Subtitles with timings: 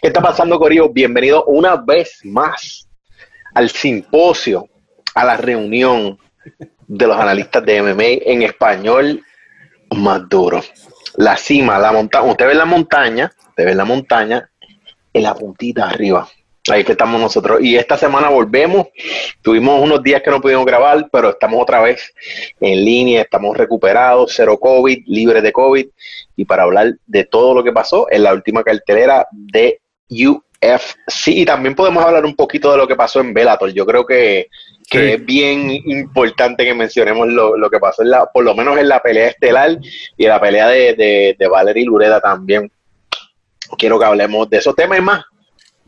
[0.00, 0.88] ¿Qué está pasando, Corillo?
[0.90, 2.88] Bienvenido una vez más
[3.52, 4.68] al simposio,
[5.12, 6.16] a la reunión
[6.86, 9.24] de los analistas de MMA en español
[9.96, 10.62] más duro.
[11.16, 12.30] La cima, la montaña.
[12.30, 14.48] Usted ve la montaña, usted ve la montaña
[15.12, 16.28] en la puntita arriba.
[16.70, 17.60] Ahí que estamos nosotros.
[17.60, 18.86] Y esta semana volvemos.
[19.42, 22.14] Tuvimos unos días que no pudimos grabar, pero estamos otra vez
[22.60, 25.88] en línea, estamos recuperados, cero COVID, libres de COVID.
[26.36, 29.80] Y para hablar de todo lo que pasó en la última cartelera de
[30.10, 31.28] UFC.
[31.28, 33.70] Y también podemos hablar un poquito de lo que pasó en Bellator.
[33.72, 34.48] Yo creo que,
[34.90, 39.00] es bien importante que mencionemos lo, que pasó, en la, por lo menos en la
[39.00, 39.78] pelea estelar
[40.16, 42.70] y en la pelea de, de, de Valerie Lureda también.
[43.76, 45.24] Quiero que hablemos de esos temas más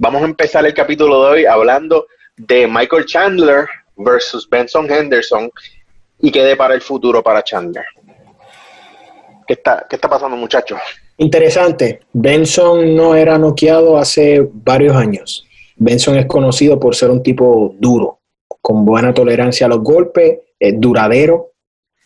[0.02, 5.50] Vamos a empezar el capítulo de hoy hablando de Michael Chandler versus Benson Henderson
[6.20, 7.84] y qué para el futuro para Chandler.
[9.46, 10.80] ¿Qué está, qué está pasando, muchachos?
[11.20, 12.00] Interesante.
[12.12, 15.46] Benson no era noqueado hace varios años.
[15.76, 18.20] Benson es conocido por ser un tipo duro,
[18.60, 21.52] con buena tolerancia a los golpes, es duradero,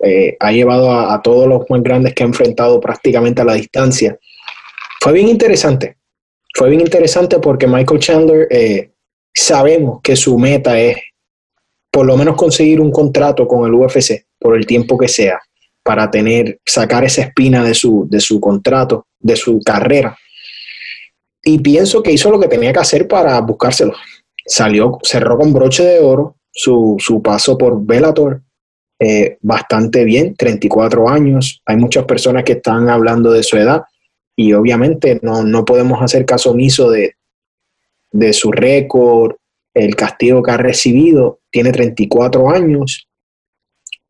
[0.01, 4.19] eh, ha llevado a, todos los más grandes que ha enfrentado prácticamente a la distancia.
[5.01, 5.97] Fue bien interesante
[6.55, 8.93] fue bien interesante porque Michael Chandler eh,
[9.35, 10.97] sabemos que su meta es
[11.91, 15.41] por lo menos conseguir un contrato con el UFC por el tiempo que sea
[15.85, 20.17] para tener, sacar esa espina de su, de su contrato, de su carrera.
[21.43, 23.93] Y pienso que hizo lo que tenía que hacer para buscárselo.
[24.47, 28.43] Salió, cerró con broche de oro su, su paso por Bellator,
[28.99, 31.61] eh, bastante bien, 34 años.
[31.67, 33.83] Hay muchas personas que están hablando de su edad
[34.37, 37.15] y obviamente no, podemos hacer caso omiso de,
[38.11, 39.37] de su récord,
[39.75, 43.09] el castigo que ha recibido, tiene 34 años,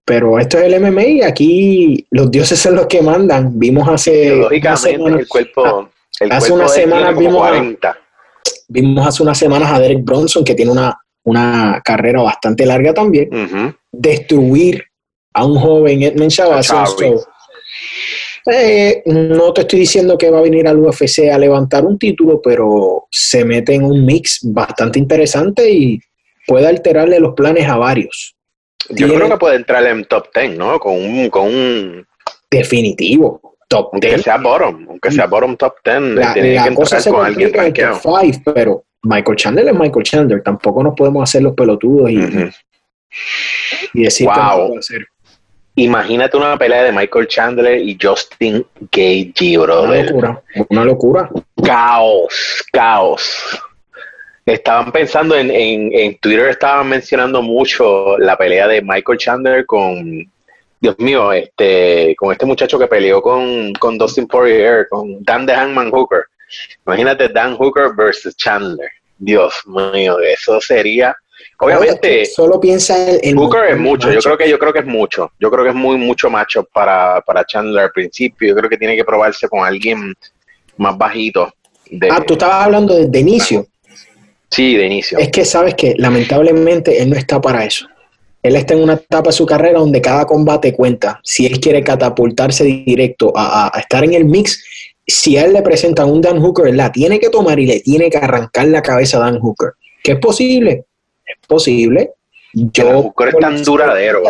[0.05, 3.59] pero esto es el MMA y aquí los dioses son los que mandan.
[3.59, 5.89] Vimos hace Lógicamente, el cuerpo,
[6.31, 7.97] hace unas semanas vimos a,
[8.69, 13.31] vimos hace unas semanas a Derek Bronson que tiene una, una carrera bastante larga también,
[13.91, 14.85] destruir
[15.33, 16.71] a un joven Edmund Chavez.
[18.47, 22.43] Eh, no te estoy diciendo que va a venir al UFC a levantar un título,
[22.43, 25.99] pero se mete en un mix bastante interesante y
[26.47, 28.37] puede alterarle los planes a varios.
[28.91, 30.79] Yo creo que puede entrar en top 10, ¿no?
[30.79, 32.07] Con un, con un...
[32.51, 33.57] Definitivo.
[33.69, 37.25] Top aunque sea bottom, aunque sea bottom top 10, la, tiene que cosa se con
[37.25, 40.43] alguien top 5, pero Michael Chandler es Michael Chandler.
[40.43, 42.19] Tampoco nos podemos hacer los pelotudos y,
[43.95, 45.07] y decir que no puede hacer.
[45.77, 49.83] Imagínate una pelea de Michael Chandler y Justin Gage, bro.
[49.83, 51.31] Una locura, una locura.
[51.65, 53.61] Caos, caos.
[54.47, 60.31] Estaban pensando en, en, Twitter, estaban mencionando mucho la pelea de Michael Chandler con,
[60.81, 65.55] Dios mío, este, con este muchacho que peleó con, con Dustin Poirier, con Dan the
[65.55, 66.25] Hangman Hooker.
[66.87, 68.91] Imagínate Dan Hooker versus Chandler.
[69.19, 71.17] Dios mío, eso sería
[71.59, 73.37] Obviamente, solo piensa en.
[73.37, 75.33] Booker es mucho, yo creo que yo creo que es mucho.
[75.39, 78.49] Yo creo que es muy mucho macho para, para Chandler al principio.
[78.49, 80.15] Yo creo que tiene que probarse con alguien
[80.77, 81.53] más bajito.
[82.11, 83.67] ah, tú estabas hablando de, inicio.
[84.55, 85.19] Sí, de inicio.
[85.19, 87.87] Es que sabes que lamentablemente él no está para eso.
[88.43, 91.21] Él está en una etapa de su carrera donde cada combate cuenta.
[91.25, 94.63] Si él quiere catapultarse directo a, a estar en el mix,
[95.07, 98.11] si a él le presentan un Dan Hooker, la tiene que tomar y le tiene
[98.11, 99.73] que arrancar la cabeza a Dan Hooker.
[100.03, 100.85] ¿Qué es posible?
[101.47, 102.11] posible.
[102.53, 104.23] Yo es tan duradero.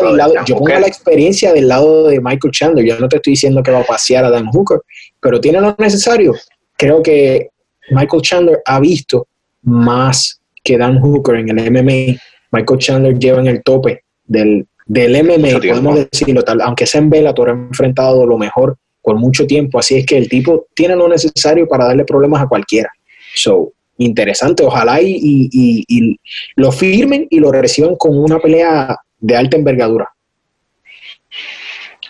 [0.46, 2.84] yo pongo la experiencia del lado de Michael Chandler.
[2.84, 4.80] Yo no te estoy diciendo que va a pasear a Dan Hooker,
[5.20, 6.34] pero tiene lo necesario.
[6.76, 7.50] Creo que
[7.90, 9.28] Michael Chandler ha visto
[9.64, 12.18] más que Dan Hooker en el MMA.
[12.52, 17.10] Michael Chandler lleva en el tope del, del MMA, podemos decirlo tal, aunque sea en
[17.10, 19.78] Bellator, ha enfrentado lo mejor por mucho tiempo.
[19.78, 22.90] Así es que el tipo tiene lo necesario para darle problemas a cualquiera.
[23.34, 24.64] So, interesante.
[24.64, 26.16] Ojalá y,
[26.56, 30.10] lo firmen y lo reciban con una pelea de alta envergadura.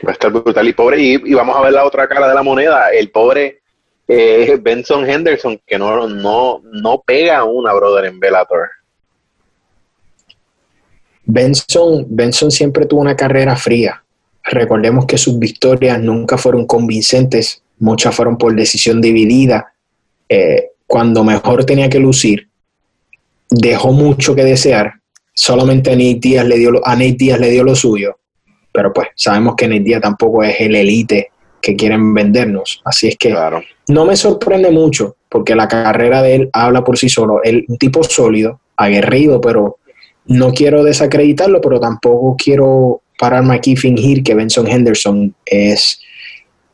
[0.06, 1.00] Va a estar brutal y pobre.
[1.00, 2.91] Y, vamos a ver la otra cara de la moneda.
[2.91, 3.62] El pobre
[4.06, 8.68] eh, Benson Henderson, que no, no, no pega una brother en Bellator.
[11.24, 14.03] Benson, Benson siempre tuvo una carrera fría.
[14.45, 19.72] Recordemos que sus victorias nunca fueron convincentes, muchas fueron por decisión dividida.
[20.28, 22.48] Eh, cuando mejor tenía que lucir,
[23.48, 25.01] dejó mucho que desear.
[25.33, 28.18] Solamente a Nate Díaz le dio, a Nate le dio lo suyo.
[28.71, 31.30] Pero pues sabemos que Nate Díaz tampoco es el elite
[31.65, 32.83] que quieren vendernos.
[32.84, 33.34] Así es que
[33.89, 37.43] no me sorprende mucho porque la carrera de él habla por sí solo.
[37.43, 39.78] Él un tipo sólido, aguerrido, pero
[40.27, 46.03] no quiero desacreditarlo, pero tampoco quiero pararme aquí y fingir que Benson Henderson es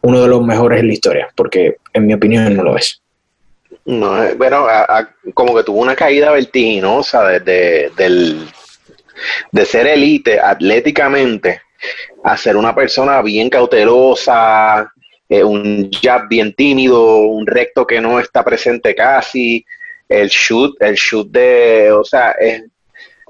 [0.01, 3.01] uno de los mejores en la historia, porque en mi opinión no lo es.
[3.85, 4.67] No, eh, bueno,
[5.35, 8.45] como que tuvo una caída vertiginosa desde del,
[9.53, 11.61] de ser elite atléticamente
[12.25, 14.93] a ser una persona bien cautelosa,
[15.29, 19.65] eh, un jab bien tímido, un recto que no está presente casi,
[20.09, 22.35] el shoot, el shoot de, o sea,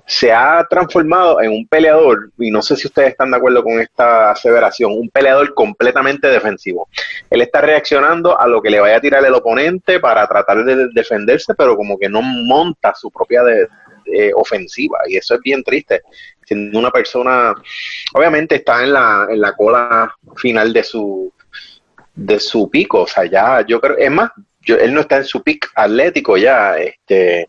[0.07, 3.79] se ha transformado en un peleador, y no sé si ustedes están de acuerdo con
[3.79, 6.89] esta aseveración, un peleador completamente defensivo.
[7.29, 10.89] Él está reaccionando a lo que le vaya a tirar el oponente para tratar de
[10.95, 13.43] defenderse, pero como que no monta su propia
[14.35, 16.03] ofensiva, y eso es bien triste.
[16.51, 17.55] Siendo una persona,
[18.13, 21.33] obviamente está en la, en la cola final de su
[22.13, 24.33] de su pico, o sea, ya yo creo, es más,
[24.65, 27.43] él no está en su pick atlético ya, este,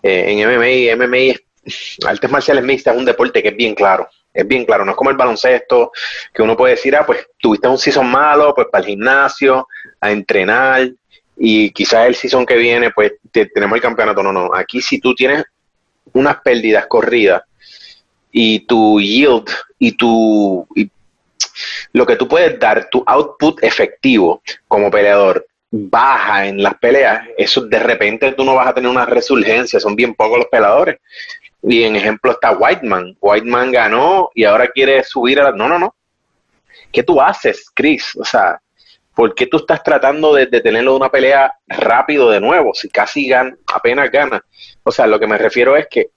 [0.00, 1.16] eh, en MMA, MMA
[1.64, 4.92] es, artes marciales mixtas es un deporte que es bien claro, es bien claro, no
[4.92, 5.90] es como el baloncesto,
[6.32, 9.66] que uno puede decir, ah, pues tuviste un season malo, pues para el gimnasio,
[10.00, 10.88] a entrenar,
[11.36, 15.14] y quizás el season que viene, pues tenemos el campeonato, no, no, aquí si tú
[15.14, 15.44] tienes
[16.12, 17.42] unas pérdidas corridas
[18.30, 20.90] y tu yield y tu y
[21.92, 27.62] lo que tú puedes dar, tu output efectivo como peleador baja en las peleas, eso
[27.62, 30.98] de repente tú no vas a tener una resurgencia, son bien pocos los peleadores.
[31.62, 33.16] Y en ejemplo está Whiteman.
[33.20, 35.52] Whiteman ganó y ahora quiere subir a la...
[35.52, 35.94] No, no, no.
[36.92, 38.14] ¿Qué tú haces, Chris?
[38.16, 38.60] O sea,
[39.14, 42.72] ¿por qué tú estás tratando de, de tenerlo una pelea rápido de nuevo?
[42.72, 44.44] Si casi gana, apenas gana.
[44.84, 46.10] O sea, lo que me refiero es que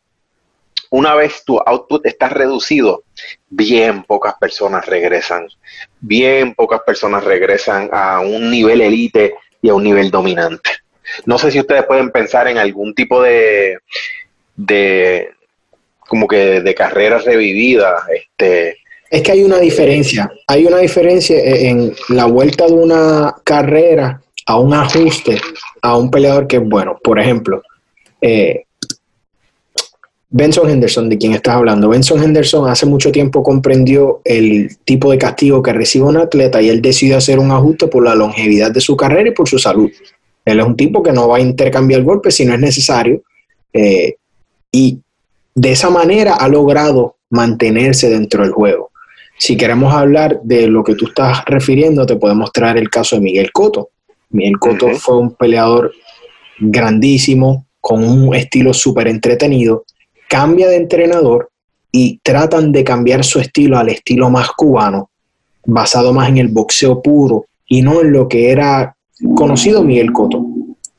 [0.91, 3.03] una vez tu output está reducido,
[3.49, 5.47] bien pocas personas regresan,
[5.99, 10.71] bien pocas personas regresan a un nivel elite y a un nivel dominante.
[11.25, 13.77] No sé si ustedes pueden pensar en algún tipo de,
[14.55, 15.29] de
[15.99, 18.77] como que de carrera revivida, este,
[19.09, 24.59] es que hay una diferencia, hay una diferencia en la vuelta de una carrera a
[24.59, 25.39] un ajuste
[25.81, 26.97] a un peleador que es bueno.
[27.03, 27.63] Por ejemplo,
[28.21, 28.65] eh,
[30.31, 31.89] Benson Henderson, de quien estás hablando.
[31.89, 36.69] Benson Henderson hace mucho tiempo comprendió el tipo de castigo que recibe un atleta y
[36.69, 39.89] él decidió hacer un ajuste por la longevidad de su carrera y por su salud.
[40.45, 43.23] Él es un tipo que no va a intercambiar golpes si no es necesario.
[43.73, 44.15] Eh,
[44.71, 44.99] y
[45.55, 48.91] de esa manera ha logrado mantenerse dentro del juego.
[49.37, 53.21] Si queremos hablar de lo que tú estás refiriendo, te puedo mostrar el caso de
[53.21, 53.89] Miguel Cotto.
[54.29, 55.91] Miguel Cotto fue un peleador
[56.59, 59.85] grandísimo, con un estilo súper entretenido,
[60.29, 61.49] cambia de entrenador
[61.91, 65.09] y tratan de cambiar su estilo al estilo más cubano,
[65.65, 68.95] basado más en el boxeo puro y no en lo que era
[69.35, 70.45] conocido Miguel Cotto.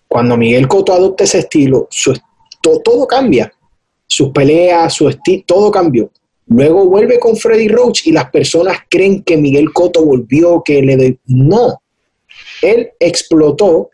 [0.08, 2.12] Cuando Miguel Cotto adopta ese estilo, su,
[2.60, 3.52] todo cambia.
[4.06, 6.10] Sus peleas, su estilo, todo cambió.
[6.48, 11.18] Luego vuelve con Freddy Roach y las personas creen que Miguel Cotto volvió, que le.
[11.26, 11.80] No.
[12.60, 13.90] Él explotó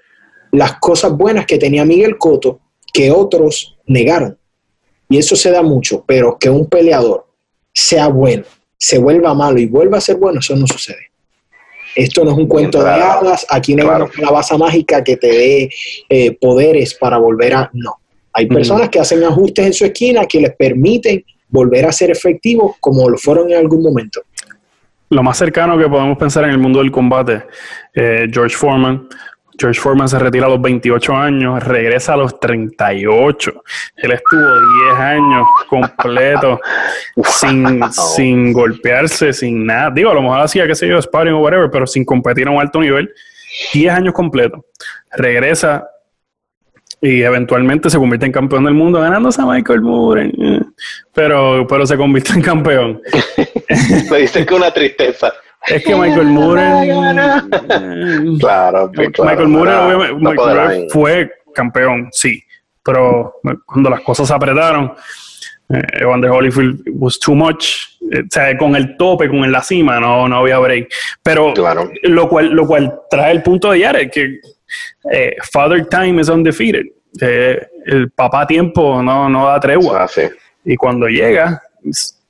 [0.53, 2.61] las cosas buenas que tenía Miguel Cotto
[2.91, 4.39] que otros negaron.
[5.09, 7.27] Y eso se da mucho, pero que un peleador
[7.73, 8.45] sea bueno,
[8.77, 11.11] se vuelva malo y vuelva a ser bueno, eso no sucede.
[11.95, 15.29] Esto no es un cuento de hadas, aquí no hay una base mágica que te
[15.29, 15.71] dé
[16.09, 17.71] eh, poderes para volver a...
[17.73, 17.97] No,
[18.33, 22.77] hay personas que hacen ajustes en su esquina que les permiten volver a ser efectivos
[22.81, 24.21] como lo fueron en algún momento.
[25.09, 27.45] Lo más cercano que podemos pensar en el mundo del combate,
[27.95, 29.09] eh, George Foreman
[29.59, 33.65] George Foreman se retira a los 28 años, regresa a los 38.
[33.97, 34.41] Él estuvo
[34.91, 36.61] 10 años completo
[37.25, 39.91] sin, sin golpearse, sin nada.
[39.91, 42.51] Digo, a lo mejor hacía, qué sé yo, sparring o whatever, pero sin competir a
[42.51, 43.11] un alto nivel.
[43.73, 44.67] 10 años completo.
[45.13, 45.89] Regresa
[47.01, 50.33] y eventualmente se convierte en campeón del mundo ganándose a Michael Moore.
[51.15, 53.03] Pero, pero se convierte en campeón.
[54.11, 55.33] Me dice que una tristeza.
[55.67, 56.63] Es que Michael Moore.
[58.39, 62.43] claro, Michael Moore, fue campeón, sí.
[62.85, 64.93] Pero cuando las cosas se apretaron,
[65.69, 67.67] eh, Evander Holyfield was too much.
[68.13, 70.89] Eh, o sea, con el tope, con la cima, no, no había break.
[71.23, 71.53] Pero
[72.05, 74.41] lo, cual, lo cual trae el punto de Jared, que
[75.13, 76.87] eh, Father Time is undefeated.
[77.21, 80.09] el papá tiempo no, no da tregua.
[80.65, 81.61] Y cuando llega,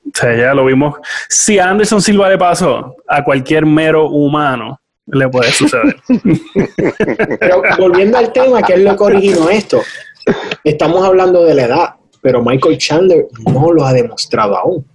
[0.07, 0.97] o sea, ya lo vimos.
[1.29, 5.97] Si a Anderson Silva le pasó, a cualquier mero humano le puede suceder.
[7.39, 9.83] Pero volviendo al tema, que es lo que originó esto,
[10.65, 14.87] estamos hablando de la edad, pero Michael Chandler no lo ha demostrado aún.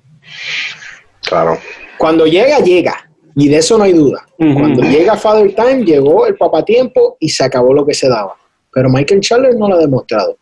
[1.24, 1.58] Claro.
[1.98, 3.08] Cuando llega, llega.
[3.36, 4.25] Y de eso no hay duda.
[4.38, 8.36] Cuando llega Father Time, llegó el papatiempo y se acabó lo que se daba.
[8.74, 10.38] Pero Michael Chandler no lo ha demostrado.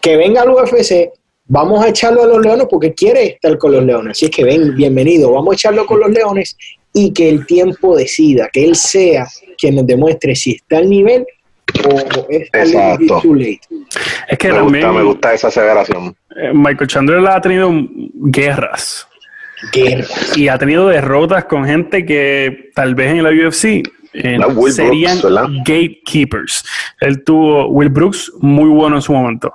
[0.00, 1.12] Que venga al UFC
[1.52, 4.12] vamos a echarlo a los leones porque quiere estar con los leones.
[4.12, 6.56] Así es que ven, bienvenido, vamos a echarlo con los leones
[6.94, 9.26] y que el tiempo decida, que él sea
[9.58, 11.26] quien nos demuestre si está al nivel
[11.90, 11.98] o
[12.30, 13.20] es Exacto.
[13.20, 13.60] too late?
[14.28, 16.16] Es que Me también gusta, me gusta esa aseveración.
[16.36, 17.70] eh, Michael Chandler ha tenido
[18.14, 19.06] guerras
[19.74, 20.06] Guerra.
[20.34, 23.82] y ha tenido derrotas con gente que tal vez en la UFC
[24.14, 25.18] eh, La serían
[25.64, 26.64] gatekeepers.
[27.00, 29.54] Él tuvo Will Brooks muy bueno en su momento.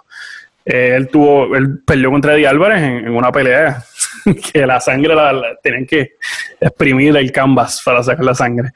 [0.69, 3.83] Eh, él tuvo, él peleó contra Eddie Álvarez en, en una pelea
[4.51, 6.15] que la sangre la, la- tenían que
[6.59, 8.71] exprimir el canvas para sacar la sangre.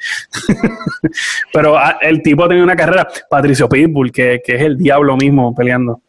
[1.54, 5.18] Pero ah, el tipo ha tenido una carrera, Patricio Pitbull, que, que es el diablo
[5.18, 6.02] mismo peleando.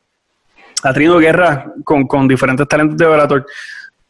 [0.84, 3.46] Ha tenido guerra con, con diferentes talentos de Bellator.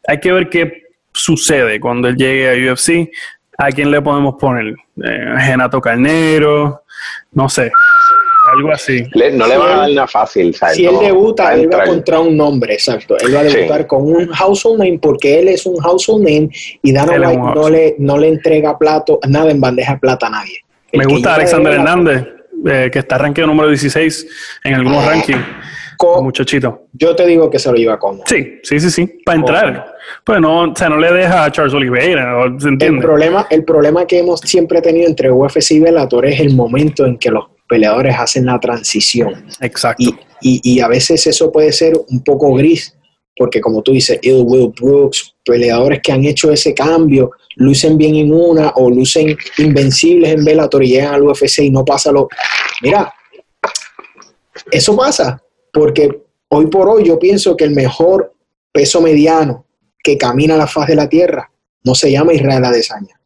[0.07, 3.09] Hay que ver qué sucede cuando él llegue a UFC.
[3.57, 4.73] ¿A quién le podemos poner?
[5.03, 6.83] Eh, Genato Carnero,
[7.33, 7.71] no sé,
[8.53, 9.03] algo así.
[9.13, 10.75] Le- no le Si van a él- dar una fácil, ¿sabes?
[10.77, 11.87] Si él debuta, va a él va entrar.
[11.87, 13.17] contra un nombre, exacto.
[13.19, 13.57] Él va a Sí.
[13.57, 16.49] debutar con un household name porque él es un household name
[16.81, 20.29] y Dana White no le, no le entrega plato, nada en bandeja de plata a
[20.29, 20.59] nadie.
[20.91, 22.23] El Me gusta Alexander Hernández,
[22.65, 24.27] eh, que está rankeado número 16
[24.63, 25.41] en algunos rankings.
[25.97, 26.87] co- Muchachito.
[26.93, 28.23] Yo te digo que se lo lleva cómodo.
[28.25, 29.19] Sí, sí, sí, sí.
[29.23, 29.93] Para entrar.
[30.25, 32.59] Pues no, o sea, no le deja a Charles Oliveira, ¿no?
[32.59, 36.55] ¿se El problema, el problema que hemos siempre tenido entre UFC y Bellator es el
[36.55, 39.47] momento en que los peleadores hacen la transición.
[39.59, 40.03] Exacto.
[40.03, 40.09] Y,
[40.41, 42.95] y, y a veces eso puede ser un poco gris,
[43.35, 48.13] porque como tú dices, Ill Will Brooks, peleadores que han hecho ese cambio, lucen bien
[48.13, 52.27] en una o lucen invencibles en Bellator y llegan al UFC y no pasa lo...
[52.83, 53.11] Mira,
[54.69, 58.35] eso pasa, porque hoy por hoy yo pienso que el mejor
[58.71, 59.65] peso mediano
[60.03, 61.49] que camina la faz de la tierra
[61.83, 63.19] no se llama Israel Adesanya,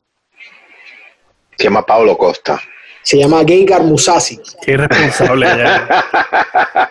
[1.58, 2.62] Se llama Pablo Costa.
[3.08, 4.38] Se llama Geigar Musasi.
[4.62, 5.88] Qué irresponsable ya.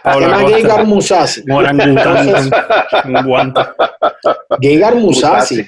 [0.14, 1.42] Se llama Geigar Musasi.
[3.22, 3.60] guante.
[4.58, 5.60] Geigar Musasi.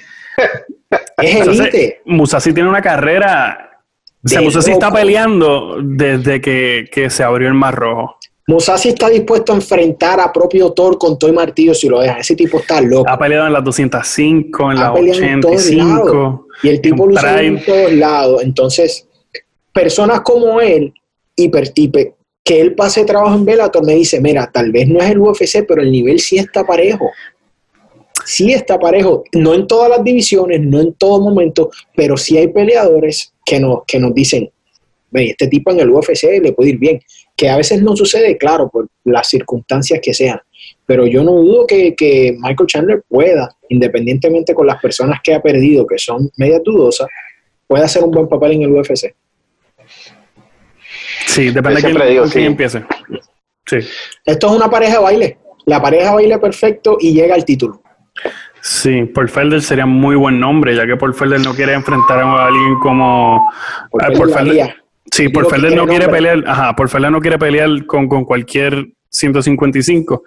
[1.21, 2.01] Es Entonces, elite.
[2.05, 3.79] Musasi tiene una carrera.
[4.25, 8.17] O sea, Musasi está peleando desde que, que se abrió el Mar Rojo.
[8.47, 12.21] Musasi está dispuesto a enfrentar a propio Thor con Toy Martillo si lo dejan.
[12.21, 13.07] Ese tipo está loco.
[13.07, 16.47] Ha peleado en las 205, en las peleado en todos 85.
[16.63, 17.45] Y el tipo Prime.
[17.45, 18.41] en todos lados.
[18.41, 19.08] Entonces,
[19.79, 20.93] personas como él,
[21.37, 25.19] hipertipe, que él pase trabajo en Bellator, me dice, mira, tal vez no es el
[25.19, 27.09] UFC, pero el nivel sí está parejo.
[28.25, 29.23] Sí está parejo.
[29.31, 33.85] No en todas las divisiones, no en todo momento, pero sí hay peleadores que nos,
[33.87, 34.51] que nos dicen,
[35.11, 36.99] ve, este tipo en el UFC le puede ir bien.
[37.37, 40.41] Que a veces no sucede, claro, por las circunstancias que sean.
[40.85, 45.41] Pero yo no dudo que, que Michael Chandler pueda, independientemente con las personas que ha
[45.41, 47.07] perdido, que son medias dudosas,
[47.65, 49.15] pueda hacer un buen papel en el UFC.
[51.27, 52.41] Sí, depende de quién, sí.
[52.43, 52.83] empiece.
[53.65, 53.77] Sí.
[54.25, 55.37] Esto es una pareja de baile.
[55.65, 57.81] La pareja baile perfecto y llega al título.
[58.61, 62.47] Sí, Paul Felder sería muy buen nombre, ya que Paul Felder no quiere enfrentar a
[62.47, 63.49] alguien como.
[63.91, 64.75] Por Ah, Felder Paul la Felder- haría.
[65.11, 66.21] Sí, Digo Paul que Felder quiere no quiere nombre.
[66.21, 70.23] pelear, ajá, Paul Felder no quiere pelear con, con cualquier 155.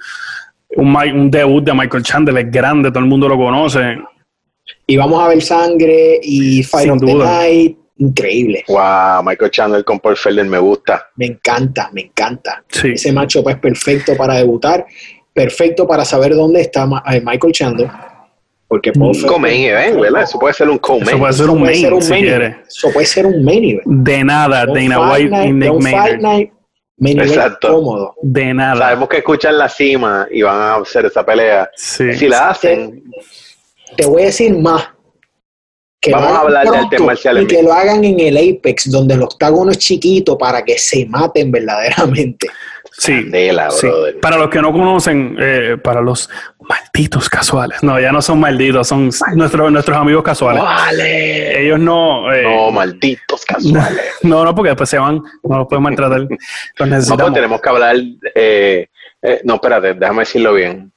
[0.76, 3.98] Un, debut de Michael Chandler es grande, todo el mundo lo conoce.
[4.86, 7.14] Y vamos a ver sangre y Fight Sin of the.
[7.14, 7.78] Night.
[7.98, 8.64] Increíble.
[8.68, 11.08] Wow, Michael Chandler con Paul Felder me gusta.
[11.16, 12.64] Me encanta, me encanta.
[12.68, 12.92] Sí.
[12.94, 14.86] Ese macho es perfecto para debutar,
[15.32, 17.90] perfecto para saber dónde está eh, Michael Chandler.
[18.66, 20.22] Porque Paul Felder- Co-main event, ¿verdad?
[20.22, 21.08] Eso puede ser un co-main.
[21.08, 22.46] Eso puede ser un ser main, un si main quiere.
[22.46, 22.66] event.
[22.66, 23.86] Eso puede ser un main event.
[23.86, 26.20] De nada, Un Dana White y Nick un Maynard.
[26.98, 27.68] main Exacto.
[27.74, 28.14] cómodo.
[28.22, 28.76] De nada.
[28.76, 31.68] Sabemos que escuchan la cima y van a hacer esa pelea.
[31.76, 32.14] Sí.
[32.14, 33.04] Si la hacen,
[33.96, 34.88] Te voy a decir más.
[36.02, 38.36] Que lo Vamos a hagan hablar de artes marciales Y que lo hagan en el
[38.36, 42.48] Apex, donde el octágono es chiquito para que se maten verdaderamente.
[42.90, 43.12] Sí.
[43.22, 43.86] candela, Sí.
[43.86, 44.20] brother.
[44.20, 46.28] Para los que no conocen, eh, para los
[46.60, 47.82] malditos casuales.
[47.82, 50.62] No, ya no son malditos, son nuestros, nuestros amigos casuales.
[50.62, 51.64] Vale.
[51.64, 52.32] Ellos no.
[52.32, 54.02] eh, No, malditos casuales.
[54.22, 56.20] no, no, porque después se van, no los pueden maltratar.
[56.76, 57.96] Los No, pues tenemos que hablar.
[58.34, 58.88] eh,
[59.22, 60.91] eh, no, espérate, déjame decirlo bien.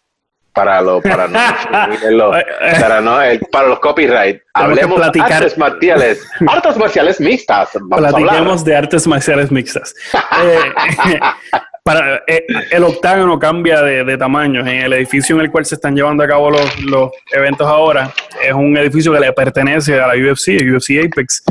[0.55, 1.37] Para, lo, para no.
[2.79, 4.41] para, no eh, para los copyright.
[4.53, 6.25] Hablemos de artes marciales.
[6.47, 7.69] Artes marciales mixtas.
[7.73, 8.65] Vamos a Platiquemos hablar.
[8.65, 9.93] de artes marciales mixtas.
[10.41, 11.19] Eh,
[11.85, 14.61] para, eh, el octágono cambia de, de tamaño.
[14.61, 18.11] En el edificio en el cual se están llevando a cabo los, los eventos ahora,
[18.43, 21.43] es un edificio que le pertenece a la UFC, a UFC Apex.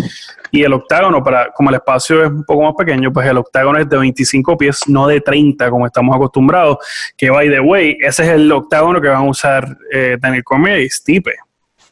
[0.50, 3.78] Y el octágono, para, como el espacio es un poco más pequeño, pues el octágono
[3.78, 6.78] es de 25 pies, no de 30 como estamos acostumbrados.
[7.16, 10.80] Que by the way, ese es el octágono que van a usar eh, Daniel Cormier
[10.80, 11.34] y Stipe.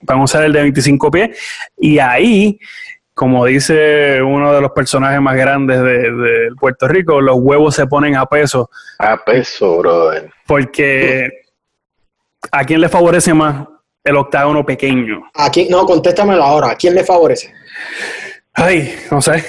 [0.01, 1.39] Van a usar el de 25 pies.
[1.79, 2.59] Y ahí
[3.23, 7.87] como dice uno de los personajes más grandes de, de Puerto Rico, los huevos se
[7.87, 10.29] ponen a peso A peso, brother.
[10.45, 11.31] porque
[12.51, 13.65] ¿a quién le favorece más
[14.03, 15.23] el octágono pequeño?
[15.35, 15.69] ¿A quién?
[15.71, 16.71] No, contéstamelo ahora.
[16.73, 17.55] ¿A quién le favorece?
[18.55, 19.45] Ay, no sé.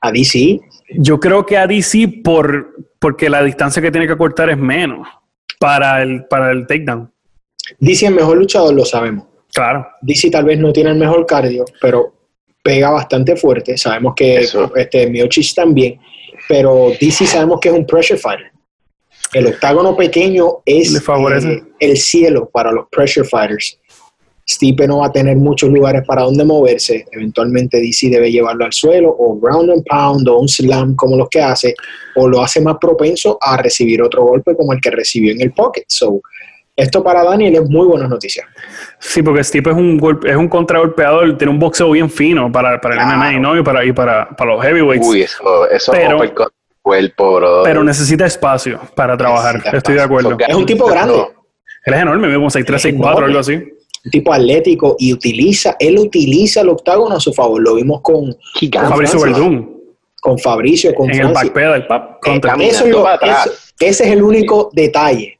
[0.00, 0.58] A DC.
[0.96, 5.06] Yo creo que a DC por, porque la distancia que tiene que cortar es menos
[5.60, 7.12] para el, para el takedown.
[7.80, 9.26] DC es el mejor luchador, lo sabemos.
[9.52, 9.86] Claro.
[10.00, 12.14] DC tal vez no tiene el mejor cardio, pero
[12.62, 13.76] pega bastante fuerte.
[13.76, 14.46] Sabemos que
[14.76, 15.98] este, Miocic también,
[16.48, 18.50] pero DC sabemos que es un pressure fighter.
[19.32, 23.78] El octágono pequeño es eh, el cielo para los pressure fighters.
[24.48, 27.04] Stipe no va a tener muchos lugares para donde moverse.
[27.12, 31.28] Eventualmente DC debe llevarlo al suelo o ground and pound o un slam como los
[31.28, 31.74] que hace
[32.16, 35.52] o lo hace más propenso a recibir otro golpe como el que recibió en el
[35.52, 35.84] pocket.
[35.86, 36.22] So,
[36.78, 38.46] esto para Daniel es muy buena noticia.
[38.98, 42.80] Sí, porque Stipe es un golpe, es un contragolpeador, tiene un boxeo bien fino para,
[42.80, 43.58] para el MMA ¿no?
[43.58, 45.06] y para, y para, para los heavyweights.
[45.06, 46.18] Uy, eso, eso pero,
[46.80, 50.36] cuerpo, Pero necesita espacio para trabajar, estoy de acuerdo.
[50.46, 51.26] Es un tipo grande.
[51.84, 53.62] Él es enorme, vemos 6'3", 6'4", algo así
[54.04, 57.60] un tipo atlético y utiliza, él utiliza el octágono a su favor.
[57.60, 58.36] Lo vimos con,
[58.72, 59.76] Fabricio Verdún.
[60.20, 62.24] Con Fabricio, con En el backpedal del pap.
[63.78, 65.37] ese es el único detalle.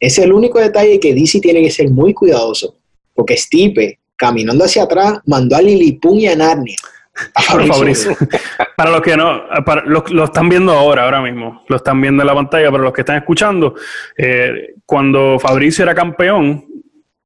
[0.00, 2.76] Es el único detalle que DC tiene que ser muy cuidadoso.
[3.14, 6.76] Porque Stipe, caminando hacia atrás, mandó a Lilipun y a Narnia.
[7.46, 8.16] Fabricio.
[8.76, 12.26] para los que no, para, lo, están viendo ahora, ahora mismo, lo están viendo en
[12.26, 13.74] la pantalla, pero los que están escuchando,
[14.16, 16.64] eh, cuando Fabricio era campeón,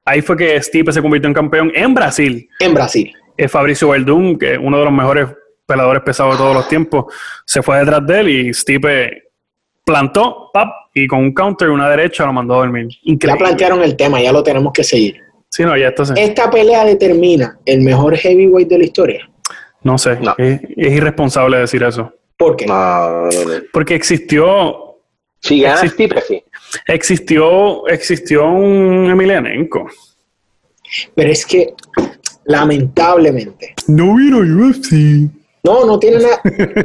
[0.04, 2.48] Ahí fue que Stipe se convirtió en campeón en Brasil.
[2.60, 3.12] En Brasil.
[3.36, 5.28] Es Fabricio Verdún, que es uno de los mejores
[5.66, 7.06] peladores pesados de todos los tiempos,
[7.46, 9.30] se fue detrás de él y Stipe
[9.84, 12.88] plantó, pap, y con un counter y una derecha lo mandó a dormir.
[13.02, 15.16] Ya plantearon el tema, ya lo tenemos que seguir.
[15.50, 16.14] Sí, no, ya está.
[16.14, 19.30] ¿Esta pelea determina el mejor heavyweight de la historia?
[19.82, 22.12] No sé, Es, irresponsable decir eso.
[22.36, 22.66] ¿Por qué?
[23.72, 24.80] Porque existió...
[25.40, 26.42] Si gana Stipe, sí
[26.86, 29.88] existió, existió un Emelianenko.
[31.14, 31.74] Pero es que,
[32.44, 33.74] lamentablemente.
[33.88, 35.30] No vino UFC.
[35.64, 36.40] No, no tiene nada.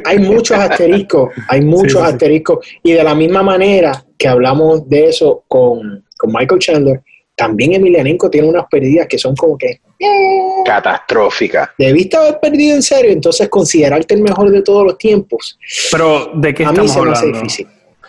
[0.06, 2.66] Hay muchos asteriscos, hay muchos asteriscos.
[2.82, 7.02] Y de la misma manera que hablamos de eso con, Michael Chandler,
[7.36, 9.80] también Emelianenko tiene unas pérdidas que son como que...
[9.98, 11.70] Eh, Catastróficas.
[11.78, 15.58] Debiste haber perdido en serio, entonces considerarte el mejor de todos los tiempos.
[15.90, 17.66] Pero, ¿de qué a mí se me hace difícil.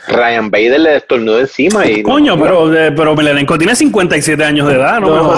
[0.07, 2.01] Ryan Bader le destornudó encima y...
[2.01, 3.15] Coño, pero, eh, pero
[3.57, 5.35] tiene 57 años de edad, ¿no?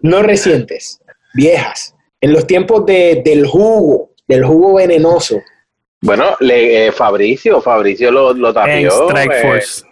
[0.00, 1.00] No, recientes,
[1.34, 1.93] viejas.
[2.24, 5.42] En los tiempos de, del jugo, del jugo venenoso.
[6.00, 9.10] Bueno, le, eh, Fabricio, Fabricio lo, lo tapió.
[9.10, 9.84] Strike eh, Force.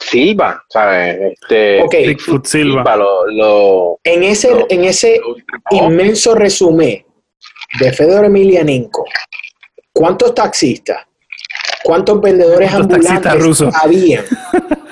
[0.00, 1.34] Silva, ¿sabes?
[1.40, 2.08] Este, okay.
[2.08, 2.96] Bigfoot Silva.
[2.96, 5.20] lo, en ese, en ese
[5.70, 7.06] inmenso resumen
[7.78, 9.04] de Fedor Emelianenko,
[9.92, 11.06] ¿cuántos taxistas,
[11.84, 13.72] ¿Cuántos vendedores ambulantes rusos?
[13.80, 14.24] habían?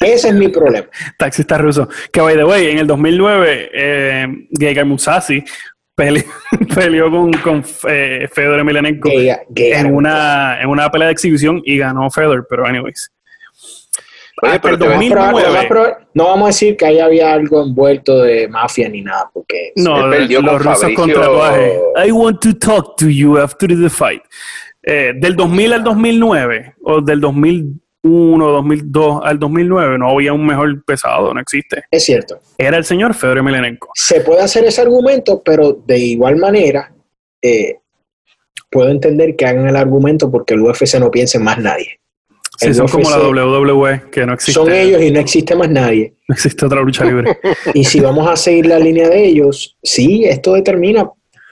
[0.00, 0.86] Ese es mi problema.
[1.18, 1.88] Taxista ruso.
[2.12, 4.26] Que, by the way, en el 2009, eh,
[4.58, 5.42] Gegard Musasi
[6.74, 12.10] peleó con, con eh, Fedor Emelianenko en, una, en una pelea de exhibición y ganó
[12.10, 13.10] Fedor, pero anyways.
[14.42, 18.86] Oye, pero el 2009, no vamos a decir que ahí había algo envuelto de mafia
[18.90, 21.80] ni nada, porque no, los rusos con tatuaje.
[22.06, 24.22] I want to talk to you after the fight.
[24.82, 30.84] Eh, del 2000 al 2009, o del 2001, 2002 al 2009, no había un mejor
[30.84, 31.84] pesado, no existe.
[31.90, 32.38] Es cierto.
[32.58, 33.90] Era el señor Fedor Emelianenko.
[33.94, 36.92] Se puede hacer ese argumento, pero de igual manera,
[37.42, 37.76] eh,
[38.70, 42.00] puedo entender que hagan el argumento porque el UFC no piensa en más nadie.
[42.58, 44.52] Sí, son como la WWE, que no existe.
[44.52, 46.14] Son ellos y no existe más nadie.
[46.26, 47.38] No existe otra lucha libre.
[47.74, 51.08] y si vamos a seguir la línea de ellos, sí, esto determina,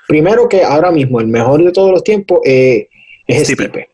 [0.09, 2.88] primero que ahora mismo el mejor de todos los tiempos eh,
[3.27, 3.90] es Stipe.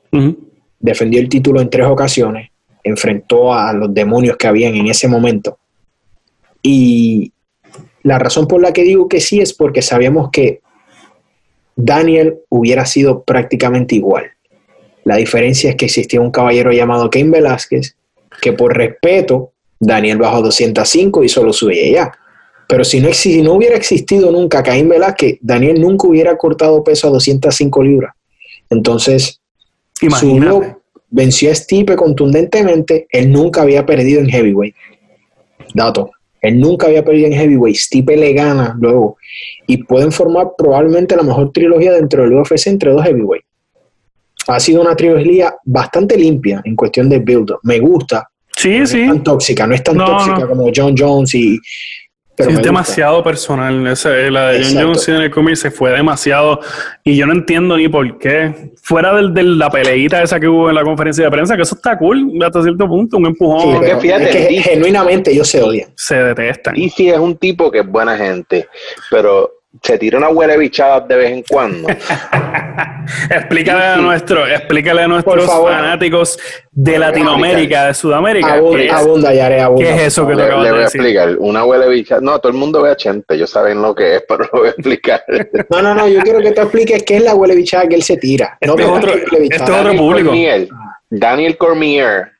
[0.78, 2.49] Defendió el título en tres ocasiones,
[2.84, 5.58] enfrentó a los demonios que habían en ese momento.
[6.62, 7.32] Y
[8.02, 10.60] la razón por la que digo que sí es porque sabíamos que
[11.76, 14.30] Daniel hubiera sido prácticamente igual.
[15.04, 17.96] La diferencia es que existía un caballero llamado Cain Velázquez
[18.40, 22.12] que por respeto Daniel bajó 205 y solo subía ya.
[22.68, 27.08] Pero si no, si no hubiera existido nunca Caín Velázquez, Daniel nunca hubiera cortado peso
[27.08, 28.14] a 205 libras.
[28.68, 29.40] Entonces,
[30.00, 30.76] Imagínate.
[31.10, 33.06] Venció a Stipe contundentemente.
[33.10, 34.74] Él nunca había perdido en heavyweight.
[35.74, 36.10] Dato.
[36.40, 37.76] Él nunca había perdido en heavyweight.
[37.76, 39.16] Stipe le gana luego.
[39.66, 43.44] Y pueden formar probablemente la mejor trilogía dentro del UFC entre dos heavyweight.
[44.48, 47.52] Ha sido una trilogía bastante limpia en cuestión de build.
[47.62, 48.28] Me gusta.
[48.56, 48.98] Sí, sí.
[48.98, 51.58] No es tan tóxica, no es tan tóxica como John Jones y,
[52.48, 53.84] es demasiado personal.
[53.84, 56.60] la de John Jones en el cómic se fue demasiado.
[57.04, 58.72] Y yo no entiendo ni por qué.
[58.82, 61.98] Fuera de la peleita esa que hubo en la conferencia de prensa, que eso está
[61.98, 63.82] cool hasta cierto punto, un empujón.
[64.00, 65.90] fíjate, que genuinamente ellos se odian.
[65.94, 66.76] Se detestan.
[66.76, 68.68] Y si es un tipo que es buena gente,
[69.10, 71.88] pero se tira una huele bichada de vez en cuando.
[73.30, 76.38] explícale, a nuestro, explícale a nuestros fanáticos
[76.72, 78.54] de Latinoamérica, de Sudamérica.
[78.54, 81.36] Abunda, ya haré ¿Qué es eso que le, te le voy a explicar.
[81.38, 82.20] Una huele bichada.
[82.20, 84.68] No, todo el mundo ve a Chente, ellos saben lo que es, pero lo voy
[84.68, 85.22] a explicar.
[85.70, 88.02] no, no, no, yo quiero que te expliques qué es la huele bichada que él
[88.02, 88.58] se tira.
[88.66, 90.32] No este, otro, este es otro público.
[91.08, 92.32] Daniel Cormier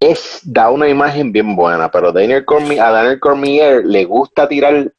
[0.00, 4.92] es, da una imagen bien buena, pero Daniel Cormier, a Daniel Cormier le gusta tirar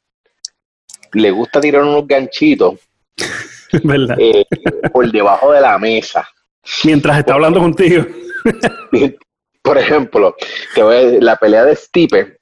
[1.12, 2.74] le gusta tirar unos ganchitos
[4.18, 4.44] eh,
[4.92, 6.28] por debajo de la mesa.
[6.84, 8.04] Mientras está hablando contigo.
[9.62, 10.34] por ejemplo,
[10.76, 12.38] la pelea de Stipe.